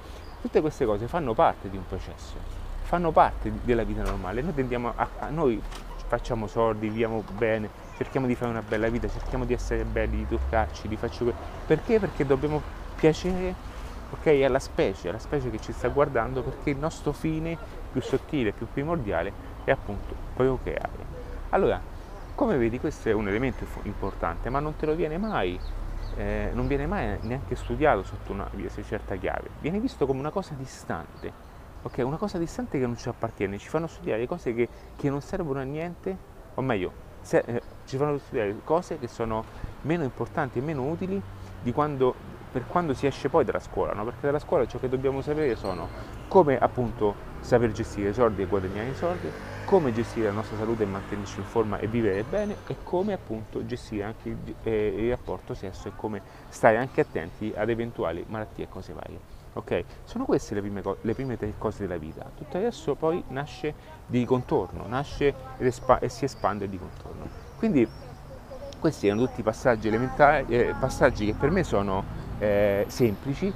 Tutte 0.42 0.62
queste 0.62 0.86
cose 0.86 1.08
fanno 1.08 1.34
parte 1.34 1.70
di 1.70 1.76
un 1.76 1.86
processo, 1.86 2.36
fanno 2.84 3.12
parte 3.12 3.52
della 3.64 3.84
vita 3.84 4.04
normale. 4.04 4.42
Noi 4.42 4.94
a, 4.96 5.08
a 5.20 5.30
noi 5.30 5.62
facciamo 6.08 6.48
soldi, 6.48 6.88
viviamo 6.88 7.24
bene, 7.38 7.70
cerchiamo 7.98 8.28
di 8.28 8.36
fare 8.36 8.52
una 8.52 8.62
bella 8.62 8.88
vita, 8.88 9.10
cerchiamo 9.10 9.44
di 9.46 9.54
essere 9.54 9.84
belli, 9.84 10.18
di 10.18 10.28
toccarci, 10.28 10.88
di 10.88 10.96
farci 10.96 11.34
perché? 11.66 12.00
Perché 12.00 12.26
dobbiamo 12.26 12.62
piacere 12.96 13.76
okay, 14.12 14.44
alla 14.44 14.60
specie, 14.60 15.10
alla 15.10 15.20
specie 15.20 15.50
che 15.50 15.60
ci 15.60 15.72
sta 15.72 15.88
guardando 15.90 16.42
perché 16.42 16.70
il 16.70 16.78
nostro 16.78 17.12
fine 17.12 17.58
più 17.92 18.02
sottile, 18.02 18.52
più 18.52 18.68
primordiale 18.72 19.32
è 19.64 19.72
appunto 19.72 20.16
procreare. 20.34 21.16
Allora, 21.50 21.80
come 22.36 22.58
vedi 22.58 22.80
questo 22.80 23.10
è 23.10 23.14
un 23.14 23.28
elemento 23.28 23.66
importante, 23.84 24.50
ma 24.50 24.60
non 24.60 24.76
te 24.76 24.86
lo 24.86 24.96
viene 24.96 25.18
mai, 25.18 25.60
eh, 26.16 26.52
non 26.54 26.68
viene 26.68 26.86
mai 26.86 27.18
neanche 27.22 27.56
studiato 27.56 28.04
sotto 28.04 28.32
una 28.32 28.50
certa 28.86 29.16
chiave, 29.16 29.50
viene 29.60 29.80
visto 29.80 30.06
come 30.06 30.20
una 30.20 30.30
cosa 30.30 30.54
distante, 30.56 31.32
ok? 31.82 31.98
Una 32.04 32.18
cosa 32.18 32.38
distante 32.38 32.78
che 32.78 32.86
non 32.86 32.98
ci 32.98 33.10
appartiene, 33.10 33.58
ci 33.58 33.70
fanno 33.70 33.88
studiare 33.88 34.28
cose 34.28 34.54
che, 34.54 34.70
che 34.96 35.10
non 35.10 35.22
servono 35.22 35.60
a 35.60 35.64
niente, 35.64 36.16
o 36.54 36.62
meglio, 36.62 37.06
se, 37.22 37.44
eh, 37.46 37.62
ci 37.86 37.98
fanno 37.98 38.18
studiare 38.20 38.56
cose 38.64 39.00
che 39.00 39.08
sono 39.08 39.44
meno 39.82 40.04
importanti 40.04 40.60
e 40.60 40.62
meno 40.62 40.84
utili 40.84 41.22
di 41.62 41.72
quando 41.74 42.27
per 42.52 42.66
quando 42.66 42.94
si 42.94 43.06
esce 43.06 43.30
poi 43.30 43.44
dalla 43.44 43.60
scuola, 43.60 43.94
no? 43.94 44.04
perché 44.04 44.22
dalla 44.22 44.40
scuola 44.40 44.66
ciò 44.66 44.80
che 44.80 44.90
dobbiamo 44.90 45.22
sapere 45.22 45.56
sono 45.56 45.88
come 46.28 46.58
appunto 46.58 47.16
saper 47.40 47.72
gestire 47.72 48.10
i 48.10 48.14
soldi 48.14 48.42
e 48.42 48.46
guadagnare 48.46 48.90
i 48.90 48.96
soldi, 48.96 49.30
come 49.66 49.94
gestire 49.94 50.28
la 50.28 50.34
nostra 50.34 50.58
salute 50.58 50.84
e 50.84 50.86
mantenerci 50.86 51.40
in 51.40 51.46
forma 51.46 51.78
e 51.78 51.88
vivere 51.88 52.24
bene 52.24 52.58
e 52.68 52.78
come 52.84 53.14
appunto 53.14 53.66
gestire 53.66 54.04
anche 54.04 54.30
il, 54.30 54.38
eh, 54.64 54.94
il 54.98 55.10
rapporto 55.10 55.54
sesso 55.54 55.88
e 55.88 55.92
come 55.96 56.22
stare 56.50 56.78
anche 56.78 57.02
attenti 57.02 57.54
ad 57.56 57.70
eventuali 57.70 58.24
malattie 58.28 58.66
e 58.66 58.70
cose 58.70 58.94
varie. 58.94 59.36
Ok? 59.54 59.84
Sono 60.04 60.26
queste 60.26 60.54
le 60.54 60.62
prime, 60.62 60.84
le 61.02 61.14
prime, 61.14 61.36
tre 61.36 61.54
cose 61.58 61.82
della 61.86 61.98
vita. 61.98 62.30
Tutto 62.36 62.60
resto 62.60 62.96
poi 62.96 63.24
nasce 63.30 63.74
di 64.06 64.24
contorno, 64.24 64.86
nasce 64.88 65.34
espa- 65.58 66.00
e 66.00 66.10
si 66.10 66.26
espande 66.26 66.70
di 66.70 66.78
contorno. 66.78 67.28
Quindi 67.58 67.88
questi 68.80 69.08
erano 69.08 69.26
tutti 69.26 69.42
passaggi 69.42 69.88
elementari, 69.88 70.46
eh, 70.56 70.76
passaggi 70.80 71.26
che 71.26 71.34
per 71.34 71.50
me 71.50 71.64
sono 71.64 72.04
eh, 72.40 72.86
semplici, 72.88 73.52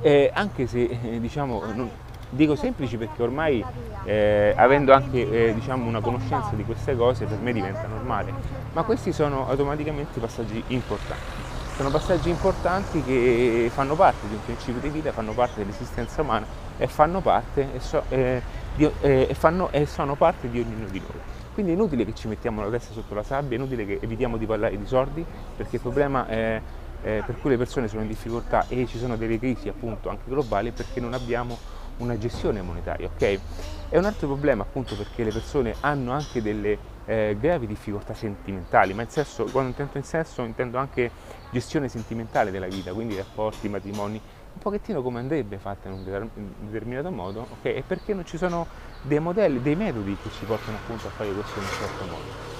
eh, 0.00 0.30
anche 0.32 0.66
se 0.66 0.84
eh, 0.84 1.20
diciamo, 1.20 1.62
non, 1.74 1.90
Dico 2.30 2.56
semplici 2.56 2.98
perché 2.98 3.22
ormai 3.22 3.64
eh, 4.04 4.52
avendo 4.54 4.92
anche 4.92 5.48
eh, 5.48 5.54
diciamo 5.54 5.86
una 5.86 6.00
conoscenza 6.00 6.50
di 6.54 6.62
queste 6.62 6.94
cose 6.94 7.24
per 7.24 7.38
me 7.38 7.54
diventa 7.54 7.86
normale, 7.86 8.34
ma 8.74 8.82
questi 8.82 9.12
sono 9.12 9.48
automaticamente 9.48 10.20
passaggi 10.20 10.62
importanti. 10.68 11.46
Sono 11.76 11.90
passaggi 11.90 12.28
importanti 12.28 13.02
che 13.02 13.70
fanno 13.72 13.94
parte 13.94 14.28
di 14.28 14.34
un 14.34 14.44
principio 14.44 14.78
di 14.80 14.90
vita, 14.90 15.10
fanno 15.12 15.32
parte 15.32 15.60
dell'esistenza 15.64 16.20
umana 16.20 16.44
e 16.76 16.86
fanno 16.86 17.20
parte 17.20 17.68
e, 17.72 17.80
so, 17.80 18.02
eh, 18.10 18.42
di, 18.74 18.90
fanno, 19.32 19.70
e 19.70 19.86
sono 19.86 20.14
parte 20.14 20.50
di 20.50 20.60
ognuno 20.60 20.86
di 20.90 20.98
noi. 20.98 21.20
Quindi 21.54 21.72
è 21.72 21.74
inutile 21.76 22.04
che 22.04 22.14
ci 22.14 22.28
mettiamo 22.28 22.62
la 22.62 22.68
testa 22.68 22.92
sotto 22.92 23.14
la 23.14 23.22
sabbia, 23.22 23.56
è 23.56 23.60
inutile 23.60 23.86
che 23.86 24.00
evitiamo 24.02 24.36
di 24.36 24.44
parlare 24.44 24.76
di 24.76 24.86
soldi, 24.86 25.24
perché 25.56 25.76
il 25.76 25.82
problema 25.82 26.26
è, 26.26 26.60
eh, 27.02 27.22
per 27.24 27.38
cui 27.40 27.50
le 27.50 27.56
persone 27.56 27.88
sono 27.88 28.02
in 28.02 28.08
difficoltà 28.08 28.66
e 28.68 28.86
ci 28.86 28.98
sono 28.98 29.16
delle 29.16 29.38
crisi 29.38 29.68
appunto 29.68 30.08
anche 30.08 30.24
globali 30.26 30.70
perché 30.72 31.00
non 31.00 31.14
abbiamo 31.14 31.56
una 31.98 32.18
gestione 32.18 32.62
monetaria, 32.62 33.08
ok? 33.12 33.40
È 33.88 33.96
un 33.96 34.04
altro 34.04 34.26
problema 34.26 34.62
appunto 34.62 34.94
perché 34.96 35.24
le 35.24 35.32
persone 35.32 35.74
hanno 35.80 36.12
anche 36.12 36.42
delle 36.42 36.96
eh, 37.06 37.36
gravi 37.40 37.66
difficoltà 37.66 38.14
sentimentali, 38.14 38.92
ma 38.92 39.02
in 39.02 39.08
senso, 39.08 39.44
quando 39.44 39.70
intendo 39.70 39.96
in 39.96 40.04
senso 40.04 40.42
intendo 40.42 40.78
anche 40.78 41.10
gestione 41.50 41.88
sentimentale 41.88 42.50
della 42.50 42.66
vita, 42.66 42.92
quindi 42.92 43.16
rapporti, 43.16 43.68
matrimoni, 43.68 44.20
un 44.52 44.60
pochettino 44.60 45.02
come 45.02 45.20
andrebbe 45.20 45.58
fatta 45.58 45.88
in 45.88 45.94
un 45.94 46.30
determinato 46.58 47.10
modo, 47.10 47.40
ok? 47.40 47.64
E 47.64 47.82
perché 47.86 48.12
non 48.12 48.26
ci 48.26 48.36
sono 48.36 48.66
dei 49.02 49.20
modelli, 49.20 49.62
dei 49.62 49.76
metodi 49.76 50.16
che 50.22 50.30
ci 50.30 50.44
portano 50.44 50.76
appunto 50.76 51.06
a 51.06 51.10
fare 51.10 51.32
questo 51.32 51.58
in 51.58 51.64
un 51.64 51.70
certo 51.70 52.04
modo. 52.04 52.56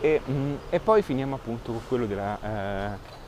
E, 0.00 0.20
mh, 0.24 0.32
mm, 0.32 0.54
e 0.70 0.80
poi 0.80 1.02
finiamo 1.02 1.36
appunto 1.36 1.70
con 1.70 1.80
quello 1.86 2.06
della, 2.06 2.38
eh, 2.42 3.20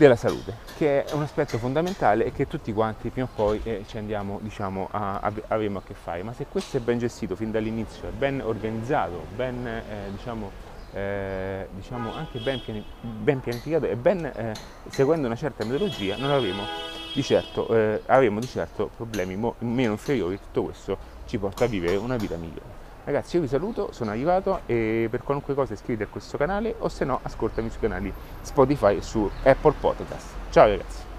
della 0.00 0.16
salute, 0.16 0.56
che 0.78 1.04
è 1.04 1.12
un 1.12 1.20
aspetto 1.20 1.58
fondamentale 1.58 2.24
e 2.24 2.32
che 2.32 2.46
tutti 2.46 2.72
quanti 2.72 3.10
prima 3.10 3.28
o 3.30 3.34
poi 3.34 3.60
eh, 3.64 3.84
ci 3.86 3.98
andiamo, 3.98 4.38
diciamo, 4.40 4.88
a, 4.90 5.20
a, 5.20 5.32
avremo 5.48 5.76
a 5.76 5.82
che 5.82 5.92
fare. 5.92 6.22
Ma 6.22 6.32
se 6.32 6.46
questo 6.46 6.78
è 6.78 6.80
ben 6.80 6.98
gestito 6.98 7.36
fin 7.36 7.50
dall'inizio, 7.50 8.08
è 8.08 8.10
ben 8.10 8.40
organizzato, 8.42 9.26
ben, 9.36 9.66
eh, 9.66 10.10
diciamo, 10.10 10.50
eh, 10.94 11.68
diciamo, 11.72 12.14
anche 12.14 12.38
ben, 12.38 12.62
piani, 12.62 12.82
ben, 13.02 13.40
pianificato 13.40 13.84
e 13.84 13.96
ben 13.96 14.24
eh, 14.24 14.54
seguendo 14.88 15.26
una 15.26 15.36
certa 15.36 15.66
metodologia, 15.66 16.16
non 16.16 16.30
avremo 16.30 16.62
di 17.12 17.22
certo, 17.22 17.68
eh, 17.68 18.00
avremo 18.06 18.40
di 18.40 18.46
certo 18.46 18.88
problemi 18.96 19.36
mo- 19.36 19.56
meno 19.58 19.92
inferiori. 19.92 20.38
Tutto 20.38 20.62
questo 20.62 20.96
ci 21.26 21.36
porta 21.36 21.64
a 21.64 21.68
vivere 21.68 21.96
una 21.96 22.16
vita 22.16 22.36
migliore. 22.36 22.79
Ragazzi 23.04 23.36
io 23.36 23.42
vi 23.42 23.48
saluto, 23.48 23.92
sono 23.92 24.10
arrivato 24.10 24.60
e 24.66 25.08
per 25.10 25.22
qualunque 25.22 25.54
cosa 25.54 25.72
iscrivetevi 25.72 26.08
a 26.08 26.12
questo 26.12 26.36
canale 26.36 26.74
o 26.78 26.88
se 26.88 27.04
no 27.04 27.18
ascoltami 27.22 27.70
sui 27.70 27.80
canali 27.80 28.12
Spotify 28.42 28.96
e 28.96 29.02
su 29.02 29.28
Apple 29.42 29.74
Podcast. 29.80 30.34
Ciao 30.50 30.66
ragazzi! 30.66 31.09